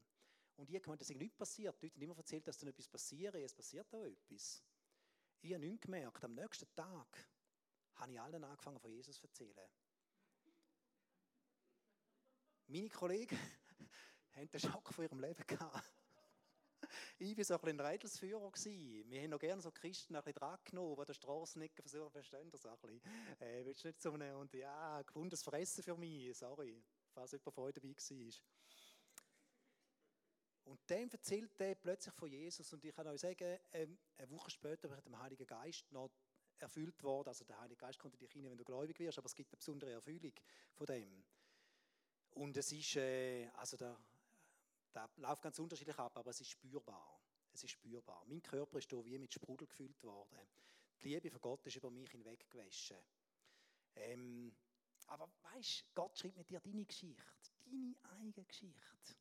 Und 0.58 0.70
ich 0.70 0.82
habe 0.82 0.98
dass 0.98 1.10
nichts 1.10 1.38
passiert. 1.38 1.82
Die 1.82 1.88
Leute 1.88 1.96
haben 1.96 2.02
immer 2.04 2.18
erzählt, 2.18 2.48
dass 2.48 2.58
dann 2.58 2.70
etwas 2.70 2.88
passiert. 2.88 3.36
Es 3.36 3.54
passiert 3.54 3.94
auch 3.94 4.06
etwas. 4.06 4.63
Ich 5.41 5.54
habe 5.54 5.65
nichts 5.65 5.82
gemerkt. 5.82 6.24
Am 6.24 6.34
nächsten 6.34 6.74
Tag 6.76 7.28
habe 7.96 8.12
ich 8.12 8.20
allen 8.20 8.44
angefangen, 8.44 8.80
von 8.80 8.91
Jesus 8.91 9.18
zu 9.18 9.28
erzählen. 9.28 9.70
Meine 12.68 12.89
Kollegen 12.89 13.38
haben 14.32 14.50
den 14.50 14.60
Schock 14.60 14.94
von 14.94 15.04
ihrem 15.04 15.20
Leben 15.20 15.46
ich 17.18 17.38
war 17.38 17.44
so 17.44 17.54
ein 17.56 17.62
bisschen 17.62 17.80
ein 17.80 17.86
Rädelsführer. 17.86 18.52
Wir 18.54 19.22
haben 19.22 19.30
noch 19.30 19.39
gerne 19.39 19.62
so 19.62 19.72
Christen 19.72 20.15
ein 20.15 20.24
bisschen 20.24 20.39
dran 20.39 20.60
genommen, 20.65 20.96
die 21.00 21.06
den 21.06 21.15
Strassenecke 21.15 21.82
versuchen, 21.82 22.12
verstehen 22.12 22.50
das 22.50 22.65
ein 22.65 22.78
bisschen. 22.78 23.02
Äh, 23.39 23.65
willst 23.65 23.84
du 23.84 23.88
nicht 23.88 24.02
so 24.02 24.12
eine, 24.12 24.38
und 24.38 24.54
ja, 24.54 25.02
gewundes 25.04 25.41
Fressen 25.41 25.84
für 25.84 25.96
mich, 25.96 26.36
sorry, 26.38 26.84
falls 27.13 27.32
jemand 27.32 27.54
von 27.54 27.63
euch 27.63 27.74
dabei 27.74 27.89
war. 27.89 28.34
Und 30.65 30.80
dann 30.88 31.10
erzählt 31.10 31.60
er 31.60 31.75
plötzlich 31.75 32.13
von 32.15 32.28
Jesus 32.28 32.73
und 32.73 32.84
ich 32.84 32.93
kann 32.93 33.08
euch 33.08 33.21
sagen, 33.21 33.60
ähm, 33.71 33.97
eine 34.17 34.30
Woche 34.32 34.49
später 34.49 34.89
habe 34.89 34.97
ich 34.97 35.04
dem 35.04 35.19
Heiligen 35.19 35.45
Geist 35.45 35.91
noch 35.91 36.10
erfüllt 36.58 37.01
worden. 37.04 37.28
Also 37.28 37.45
der 37.45 37.60
Heilige 37.60 37.78
Geist 37.78 38.04
in 38.04 38.12
dich 38.17 38.32
hinein, 38.32 38.51
wenn 38.51 38.58
du 38.58 38.65
gläubig 38.65 38.99
wirst, 38.99 39.17
aber 39.19 39.28
es 39.28 39.36
gibt 39.36 39.51
eine 39.51 39.58
besondere 39.58 39.91
Erfüllung 39.91 40.34
von 40.73 40.88
dem. 40.88 41.23
Und 42.32 42.58
es 42.58 42.71
ist, 42.71 42.95
äh, 42.95 43.47
also 43.54 43.78
da, 43.78 43.95
da 44.91 45.08
läuft 45.17 45.43
ganz 45.43 45.60
unterschiedlich 45.60 45.97
ab, 45.99 46.17
aber 46.17 46.32
es 46.32 46.41
ist 46.41 46.49
spürbar. 46.49 47.21
Es 47.54 47.63
ist 47.63 47.71
spürbar. 47.71 48.25
Mein 48.25 48.41
Körper 48.41 48.80
ist 48.80 48.89
hier 48.89 49.06
wie 49.06 49.19
mit 49.19 49.34
Sprudel 49.34 49.67
gefüllt 49.67 50.04
worden. 50.04 50.39
Die 51.04 51.10
Liebe 51.10 51.30
von 51.30 51.41
Gott 51.41 51.65
ist 51.67 51.75
über 51.75 51.91
mich 51.91 52.10
hinweggewaschen. 52.10 52.97
Ähm, 53.95 54.51
aber 55.08 55.30
weißt, 55.43 55.93
Gott 55.93 56.17
schreibt 56.17 56.38
mit 56.38 56.49
dir 56.49 56.60
deine 56.60 56.86
Geschichte, 56.86 57.23
deine 57.65 57.95
eigene 58.19 58.45
Geschichte. 58.45 59.15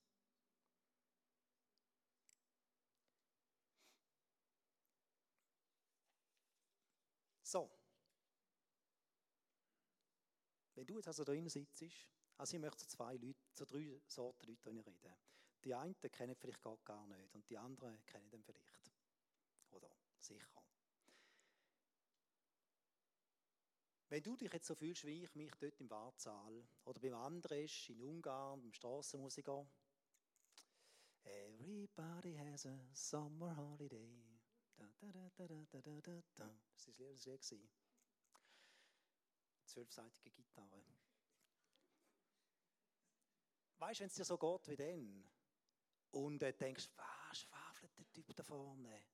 So. 7.55 7.71
Wenn 10.75 10.87
du 10.87 10.97
jetzt 10.97 11.09
also 11.09 11.25
drin 11.25 11.49
sitzt, 11.49 11.85
also 12.37 12.57
ich 12.57 12.61
möchte 12.61 12.79
zu 12.79 12.89
zwei 12.89 13.15
Leute, 13.17 13.39
zu 13.53 13.65
drei 13.65 14.01
Sorten 14.07 14.47
Leute 14.47 14.71
reden. 14.71 14.97
Die 15.65 15.75
einen 15.75 15.95
kennen 15.95 16.35
vielleicht 16.35 16.61
Gott 16.61 16.85
gar 16.85 17.07
nicht 17.07 17.35
und 17.35 17.49
die 17.49 17.57
anderen 17.57 18.05
kennen 18.05 18.31
ihn 18.33 18.43
vielleicht. 18.43 18.93
Oder 19.71 19.91
sicher. 20.19 20.63
Wenn 24.09 24.23
du 24.23 24.37
dich 24.37 24.53
jetzt 24.53 24.67
so 24.67 24.75
fühlst 24.75 25.05
wie 25.07 25.25
ich 25.25 25.35
mich 25.35 25.51
dort 25.59 25.81
im 25.81 25.91
Wartsaal 25.91 26.67
oder 26.85 27.01
beim 27.01 27.15
Andres 27.15 27.89
in 27.89 28.03
Ungarn, 28.03 28.61
beim 28.61 28.73
Strassenmusiker, 28.73 29.67
Everybody 31.25 32.37
has 32.37 32.67
a 32.67 32.79
summer 32.93 33.55
holiday. 33.57 34.39
Da, 34.77 34.85
da, 35.01 35.11
da, 35.11 35.31
da, 35.37 35.47
da, 35.47 35.81
da, 35.81 36.01
da, 36.03 36.23
da. 36.37 36.57
Das 36.77 37.01
war 37.01 37.37
das 37.37 37.51
Lied. 37.51 37.84
Zwölfseitige 39.75 40.31
Gitarre. 40.31 40.85
Weißt 43.79 43.99
du, 43.99 44.03
wenn 44.03 44.07
es 44.09 44.15
dir 44.15 44.25
so 44.25 44.39
geht 44.39 44.69
wie 44.69 44.77
dann 44.77 45.29
und 46.13 46.41
du 46.41 46.53
denkst, 46.53 46.89
was 46.95 47.41
schwafelt 47.41 47.99
der 47.99 48.09
Typ 48.13 48.37
da 48.37 48.45
vorne? 48.45 49.05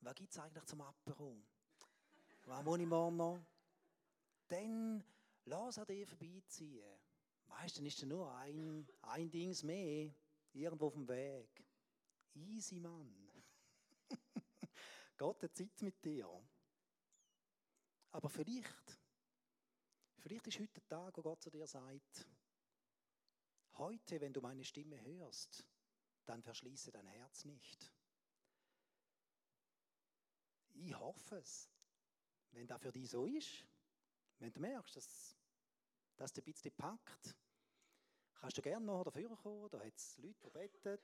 Was 0.00 0.14
gibt 0.16 0.32
es 0.32 0.38
eigentlich 0.40 0.64
zum 0.64 0.80
Apero? 0.80 1.40
Was 2.46 2.64
muss 2.64 2.80
ich 2.80 2.86
morgen 2.86 3.16
noch? 3.16 3.38
Dann 4.48 5.04
lass 5.44 5.78
an 5.78 5.86
dir 5.86 6.04
vorbeiziehen. 6.04 6.98
Weißt 7.46 7.76
du, 7.76 7.80
dann 7.80 7.86
ist 7.86 8.02
da 8.02 8.06
nur 8.06 8.34
ein, 8.34 8.88
ein 9.02 9.30
Dings 9.30 9.62
mehr, 9.62 10.12
irgendwo 10.52 10.88
auf 10.88 10.94
dem 10.94 11.06
Weg. 11.06 11.64
Easy, 12.34 12.80
Mann. 12.80 13.30
Gott 15.16 15.44
hat 15.44 15.54
Zeit 15.54 15.80
mit 15.80 16.04
dir. 16.04 16.28
Aber 18.10 18.28
vielleicht, 18.28 18.97
vielleicht 20.28 20.46
ist 20.48 20.60
heute 20.60 20.80
der 20.80 20.88
Tag, 20.88 21.16
wo 21.16 21.22
Gott 21.22 21.42
zu 21.42 21.50
dir 21.50 21.66
sagt, 21.66 22.26
heute, 23.78 24.20
wenn 24.20 24.32
du 24.32 24.42
meine 24.42 24.62
Stimme 24.62 25.00
hörst, 25.00 25.64
dann 26.26 26.42
verschließe 26.42 26.90
dein 26.90 27.06
Herz 27.06 27.46
nicht. 27.46 27.90
Ich 30.74 30.94
hoffe 30.98 31.36
es. 31.36 31.70
Wenn 32.50 32.66
das 32.66 32.80
für 32.80 32.92
dich 32.92 33.08
so 33.08 33.24
ist, 33.24 33.66
wenn 34.38 34.52
du 34.52 34.60
merkst, 34.60 34.96
dass, 34.96 35.36
dass 36.16 36.32
dir 36.32 36.42
ein 36.42 36.52
bisschen 36.52 36.76
packt, 36.76 37.34
kannst 38.34 38.58
du 38.58 38.62
gerne 38.62 38.84
noch 38.84 39.04
dafür 39.04 39.34
kommen. 39.36 39.70
Da 39.70 39.80
hat 39.80 39.96
es 39.96 40.18
Leute, 40.18 40.38
die 40.44 40.50
beten 40.50 40.98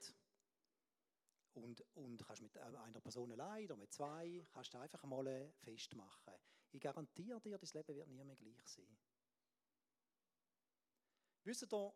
und, 1.55 1.83
und 1.95 2.27
kannst 2.27 2.43
mit 2.43 2.57
einer 2.59 3.01
Person 3.01 3.33
allein 3.33 3.65
oder 3.65 3.77
mit 3.77 3.93
zwei, 3.93 4.47
kannst 4.53 4.75
du 4.75 4.79
einfach 4.79 5.03
mal 5.05 5.51
festmachen. 5.61 6.35
Ich 6.73 6.81
garantiere 6.81 7.41
dir, 7.41 7.57
dein 7.57 7.71
Leben 7.73 7.97
wird 7.97 8.09
nie 8.09 8.25
mehr 8.25 8.37
gleich 8.37 8.69
sein. 8.69 8.99
Wisst 11.45 11.71
ihr, 11.73 11.95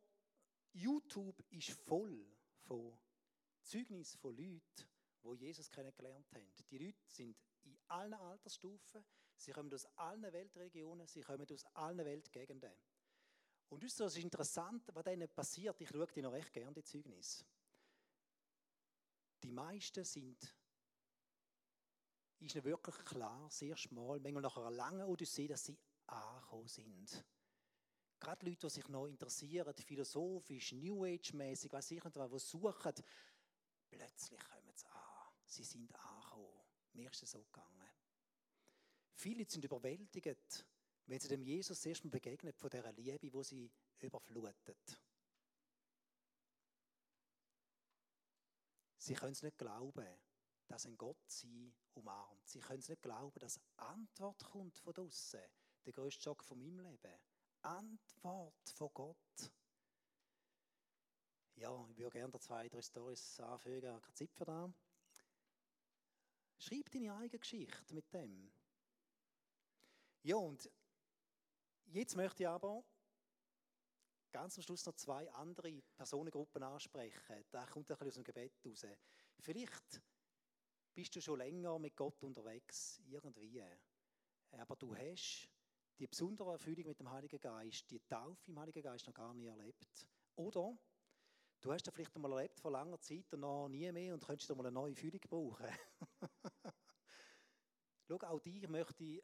YouTube 0.72 1.42
ist 1.50 1.70
voll 1.70 2.26
von 2.66 2.98
Zeugnissen 3.62 4.18
von 4.20 4.36
Leuten, 4.36 4.62
die 5.24 5.34
Jesus 5.36 5.70
kennengelernt 5.70 6.30
haben. 6.32 6.52
Die 6.70 6.78
Leute 6.78 7.08
sind 7.08 7.36
in 7.64 7.78
allen 7.88 8.14
Altersstufen, 8.14 9.04
sie 9.36 9.52
kommen 9.52 9.72
aus 9.72 9.86
allen 9.96 10.30
Weltregionen, 10.32 11.06
sie 11.06 11.22
kommen 11.22 11.46
aus 11.50 11.64
allen 11.74 12.04
Weltgegenden. 12.04 12.74
Und 13.70 13.82
wisst 13.82 14.00
ihr, 14.00 14.06
es 14.06 14.16
ist 14.16 14.22
interessant, 14.22 14.88
was 14.94 15.04
denen 15.04 15.28
passiert. 15.28 15.80
Ich 15.80 15.88
schaue 15.88 16.06
die 16.06 16.22
noch 16.22 16.32
recht 16.32 16.52
gerne, 16.52 16.72
die 16.72 16.84
Zeugnisse. 16.84 17.44
Die 19.42 19.52
meisten 19.52 20.04
sind, 20.04 20.54
ist 22.40 22.54
ihnen 22.54 22.64
wirklich 22.64 22.96
klar, 23.04 23.50
sehr 23.50 23.76
schmal, 23.76 24.20
manchmal 24.20 24.42
nach 24.42 24.56
einer 24.56 24.70
langen 24.70 25.06
Odyssee, 25.06 25.48
dass 25.48 25.64
sie 25.64 25.78
angekommen 26.06 26.68
sind. 26.68 27.24
Gerade 28.20 28.46
Leute, 28.46 28.66
die 28.66 28.70
sich 28.70 28.88
noch 28.88 29.06
interessieren, 29.06 29.74
philosophisch, 29.74 30.72
New 30.72 31.04
Age-mäßig, 31.04 31.72
weiß 31.72 31.90
ich 31.92 32.02
nicht, 32.02 32.16
die 32.16 32.38
suchen, 32.38 32.92
plötzlich 33.88 34.40
kommen 34.40 34.74
sie 34.74 34.86
an. 34.86 35.32
Sie 35.46 35.64
sind 35.64 35.94
angekommen. 35.94 36.64
Mir 36.94 37.10
ist 37.10 37.22
es 37.22 37.30
so 37.30 37.42
gegangen. 37.44 37.88
Viele 39.12 39.44
sind 39.48 39.64
überwältigt, 39.64 40.66
wenn 41.06 41.20
sie 41.20 41.28
dem 41.28 41.42
Jesus 41.42 41.84
erstmal 41.86 42.10
begegnet 42.10 42.56
von 42.56 42.70
dieser 42.70 42.92
Liebe, 42.92 43.18
die 43.18 43.44
sie 43.44 43.70
überflutet. 44.00 45.00
Sie 48.98 49.14
können 49.14 49.32
es 49.32 49.42
nicht 49.42 49.56
glauben, 49.56 50.06
dass 50.66 50.86
ein 50.86 50.98
Gott 50.98 51.30
sie 51.30 51.72
umarmt. 51.94 52.46
Sie 52.46 52.60
können 52.60 52.80
es 52.80 52.88
nicht 52.88 53.00
glauben, 53.00 53.38
dass 53.38 53.60
Antwort 53.76 54.44
kommt 54.44 54.78
von 54.78 54.92
draußen. 54.92 55.40
Der 55.86 55.92
größte 55.92 56.22
Schock 56.22 56.44
von 56.44 56.58
meinem 56.58 56.80
Leben. 56.80 57.18
Antwort 57.68 58.70
von 58.70 58.90
Gott. 58.94 59.52
Ja, 61.56 61.86
ich 61.90 61.98
würde 61.98 62.18
gerne 62.18 62.40
zwei, 62.40 62.66
drei 62.66 62.80
Storys 62.80 63.40
anfügen, 63.40 63.84
ich 63.84 63.92
habe 63.92 64.00
keine 64.00 64.14
Zeit 64.14 64.32
für 64.32 64.44
das. 64.46 64.70
Schreib 66.56 66.90
deine 66.90 67.14
eigene 67.14 67.38
Geschichte 67.38 67.94
mit 67.94 68.10
dem. 68.14 68.50
Ja, 70.22 70.36
und 70.36 70.70
jetzt 71.84 72.16
möchte 72.16 72.44
ich 72.44 72.48
aber 72.48 72.82
ganz 74.32 74.56
am 74.56 74.62
Schluss 74.62 74.86
noch 74.86 74.94
zwei 74.94 75.30
andere 75.32 75.82
Personengruppen 75.94 76.62
ansprechen. 76.62 77.44
Da 77.50 77.66
kommt 77.66 77.90
ein 77.90 77.98
bisschen 77.98 78.08
aus 78.08 78.14
dem 78.14 78.24
Gebet 78.24 78.52
raus. 78.64 78.86
Vielleicht 79.40 80.00
bist 80.94 81.14
du 81.14 81.20
schon 81.20 81.38
länger 81.38 81.78
mit 81.78 81.94
Gott 81.94 82.22
unterwegs, 82.24 83.02
irgendwie. 83.06 83.62
Aber 84.52 84.74
du 84.74 84.96
hast 84.96 85.50
die 85.98 86.06
besondere 86.06 86.52
Erfüllung 86.52 86.86
mit 86.86 87.00
dem 87.00 87.10
Heiligen 87.10 87.40
Geist, 87.40 87.90
die 87.90 88.00
Taufe 88.00 88.50
im 88.50 88.58
Heiligen 88.58 88.82
Geist 88.82 89.06
noch 89.06 89.14
gar 89.14 89.34
nie 89.34 89.46
erlebt. 89.46 90.06
Oder 90.36 90.78
du 91.60 91.72
hast 91.72 91.86
das 91.86 91.94
vielleicht 91.94 92.14
einmal 92.14 92.32
erlebt 92.32 92.60
vor 92.60 92.70
langer 92.70 93.00
Zeit 93.00 93.32
und 93.34 93.40
noch 93.40 93.68
nie 93.68 93.90
mehr 93.90 94.14
und 94.14 94.24
könntest 94.24 94.48
mal 94.50 94.60
eine 94.60 94.72
neue 94.72 94.94
Fühlung 94.94 95.20
brauchen. 95.28 95.66
Schau, 98.06 98.16
auch 98.16 98.40
dich 98.40 98.68
möchte 98.68 99.04
ich, 99.04 99.22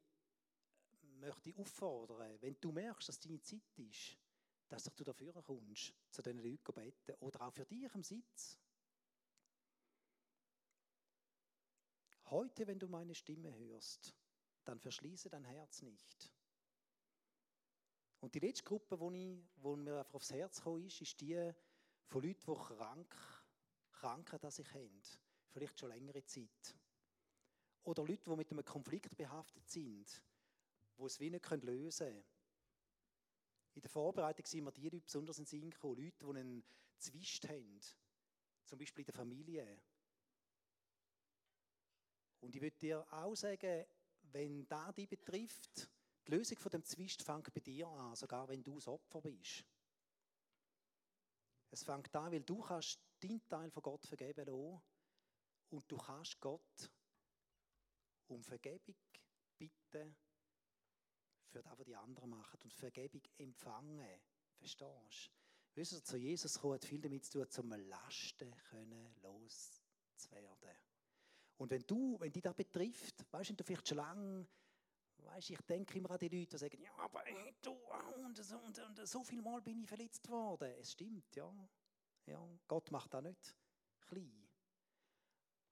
möchte 1.21 1.55
auffordern, 1.59 2.37
wenn 2.41 2.57
du 2.61 2.73
merkst, 2.73 3.09
dass 3.09 3.21
deine 3.21 3.41
Zeit 3.41 3.79
ist, 3.79 4.19
dass 4.69 4.85
du 4.85 5.05
dafür 5.05 5.33
kommst, 5.43 5.95
zu 6.11 6.23
diesen 6.23 6.39
Leuten 6.39 6.73
beten. 6.75 7.15
Oder 7.21 7.43
auch 7.43 7.53
für 7.53 7.65
dich 7.65 7.93
am 7.95 8.03
Sitz. 8.03 8.59
Heute, 12.27 12.67
wenn 12.67 12.79
du 12.79 12.89
meine 12.89 13.15
Stimme 13.15 13.55
hörst, 13.55 14.15
dann 14.65 14.81
verschließe 14.81 15.29
dein 15.29 15.45
Herz 15.45 15.83
nicht. 15.83 16.33
Und 18.25 18.35
die 18.35 18.39
letzte 18.39 18.65
Gruppe, 18.65 18.99
wo, 18.99 19.11
ich, 19.11 19.37
wo 19.57 19.77
mir 19.77 19.99
einfach 19.99 20.15
aufs 20.15 20.33
Herz 20.33 20.57
gekommen 20.57 20.87
ist, 20.87 20.99
ist 21.03 21.21
die 21.21 21.53
von 22.07 22.23
Leuten, 22.23 22.41
die 22.41 22.55
krank, 22.55 23.15
Krankheit 23.93 24.43
an 24.43 24.51
sich 24.51 24.73
haben. 24.73 25.03
Vielleicht 25.51 25.79
schon 25.79 25.91
längere 25.91 26.25
Zeit. 26.25 26.75
Oder 27.83 28.03
Leute, 28.03 28.31
die 28.31 28.37
mit 28.37 28.51
einem 28.51 28.65
Konflikt 28.65 29.15
behaftet 29.15 29.69
sind, 29.69 30.23
die 30.97 31.05
es 31.05 31.21
wie 31.21 31.29
nicht 31.29 31.51
lösen 31.51 32.07
können. 32.07 32.25
In 33.75 33.83
der 33.83 33.91
Vorbereitung 33.91 34.47
sind 34.47 34.65
mir 34.65 34.73
die 34.73 34.89
Leute 34.89 35.03
besonders 35.03 35.37
in 35.37 35.45
den 35.45 35.49
Sinn 35.49 35.71
gekommen. 35.71 36.03
Leute, 36.03 36.25
die 36.25 36.31
einen 36.31 36.65
Zwist 36.97 37.47
haben. 37.47 37.81
Zum 38.65 38.79
Beispiel 38.79 39.03
in 39.03 39.07
der 39.07 39.15
Familie. 39.15 39.83
Und 42.41 42.57
ich 42.57 42.63
würde 42.63 42.79
dir 42.79 43.07
auch 43.13 43.35
sagen, 43.35 43.85
wenn 44.23 44.67
da 44.67 44.93
dich 44.93 45.11
betrifft, 45.11 45.91
die 46.27 46.31
Lösung 46.33 46.59
von 46.59 46.71
dem 46.71 46.85
Zwist 46.85 47.23
fängt 47.23 47.53
bei 47.53 47.61
dir 47.61 47.87
an, 47.89 48.17
sogar 48.17 48.49
wenn 48.49 48.63
du 48.63 48.75
das 48.77 48.89
Opfer 48.89 49.21
bist. 49.21 49.65
Es 51.71 51.83
fängt 51.83 52.15
an, 52.15 52.33
weil 52.33 52.43
du 52.43 52.61
kannst 52.61 53.01
deinen 53.21 53.47
Teil 53.49 53.71
von 53.71 53.83
Gott 53.83 54.07
vergeben 54.07 54.47
lassen 54.47 54.83
und 55.71 55.91
du 55.91 55.97
kannst 55.97 56.41
Gott 56.41 56.91
um 58.29 58.43
Vergebung 58.43 58.97
bitten 59.59 60.17
für 61.47 61.63
das, 61.63 61.79
was 61.79 61.85
die 61.85 61.97
anderen 61.97 62.31
machen 62.31 62.61
und 62.63 62.73
Vergebung 62.73 63.23
empfangen. 63.39 64.21
Verstehst 64.57 64.81
du? 64.81 65.81
Weißt 65.81 65.93
du, 65.93 66.03
zu 66.03 66.17
Jesus 66.17 66.59
kommen 66.59 66.75
hat 66.75 66.85
viel 66.85 67.01
damit 67.01 67.25
zu 67.25 67.39
tun, 67.39 67.51
zum 67.51 67.73
Lasten 67.73 68.55
können 68.71 69.15
loszuwerden. 69.23 70.77
Und 71.57 71.71
wenn 71.71 71.87
du, 71.87 72.19
wenn 72.21 72.33
dich 72.33 72.43
das 72.43 72.55
betrifft, 72.55 73.25
weißt 73.33 73.51
du, 73.51 73.55
du 73.55 73.65
vielleicht 73.65 73.89
schon 73.89 73.99
lange 73.99 74.47
Weißt, 75.25 75.51
ich 75.51 75.61
denke 75.63 75.99
immer 75.99 76.11
an 76.11 76.19
die 76.19 76.29
Leute, 76.29 76.51
die 76.51 76.59
sagen, 76.59 76.81
ja, 76.81 76.95
aber 76.97 77.27
äh, 77.27 77.53
du, 77.63 77.73
und, 78.25 78.37
so, 78.37 78.59
und, 78.59 78.79
und 78.79 79.07
so 79.07 79.25
viel 79.25 79.43
Mal 79.43 79.61
bin 79.63 79.81
ich 79.81 79.89
verletzt 79.89 80.29
worden. 80.29 80.75
Es 80.79 80.93
stimmt, 80.93 81.35
ja. 81.35 81.53
ja. 82.27 82.59
Gott 82.69 82.91
macht 82.91 83.13
das 83.15 83.23
nicht 83.23 83.57
klein. 84.01 84.49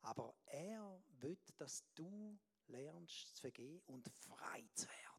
Aber 0.00 0.34
er 0.46 1.02
will, 1.20 1.38
dass 1.56 1.84
du 1.94 2.38
lernst 2.66 3.36
zu 3.36 3.40
vergehen 3.42 3.82
und 3.86 4.08
frei 4.08 4.68
zu 4.74 4.86
werden. 4.88 5.12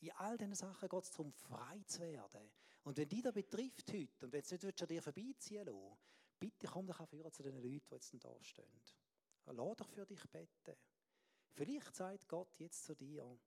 In 0.00 0.12
all 0.12 0.38
diesen 0.38 0.54
Sachen 0.54 0.88
geht 0.88 1.02
es 1.02 1.10
darum, 1.10 1.32
frei 1.32 1.82
zu 1.86 2.00
werden. 2.00 2.50
Und 2.84 2.96
wenn 2.96 3.08
dich 3.08 3.22
das 3.22 3.34
betrifft 3.34 3.92
heute, 3.92 4.26
und 4.26 4.32
wenn 4.32 4.40
es 4.40 4.50
nicht 4.50 4.82
an 4.82 4.88
dir 4.88 5.02
vorbeiziehen 5.02 5.66
lassen 5.66 5.98
bitte 6.40 6.66
komm 6.66 6.86
doch 6.86 6.98
auch 6.98 7.30
zu 7.30 7.42
den 7.42 7.56
Leuten, 7.56 7.68
die 7.68 7.94
jetzt 7.94 8.24
da 8.24 8.34
stehen. 8.42 8.80
Lass 9.44 9.76
doch 9.76 9.88
für 9.88 10.06
dich 10.06 10.22
beten. 10.30 10.76
Vielleicht 11.54 11.94
sagt 11.94 12.28
Gott 12.28 12.54
jetzt 12.58 12.84
zu 12.84 12.94
dir, 12.94 13.38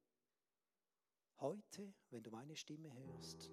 heute, 1.39 1.93
wenn 2.09 2.23
du 2.23 2.31
meine 2.31 2.55
Stimme 2.55 2.93
hörst, 2.93 3.51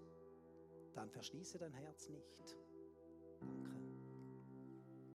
dann 0.94 1.10
verschließe 1.10 1.58
dein 1.58 1.72
Herz 1.72 2.08
nicht. 2.08 2.56
Danke. 3.40 3.99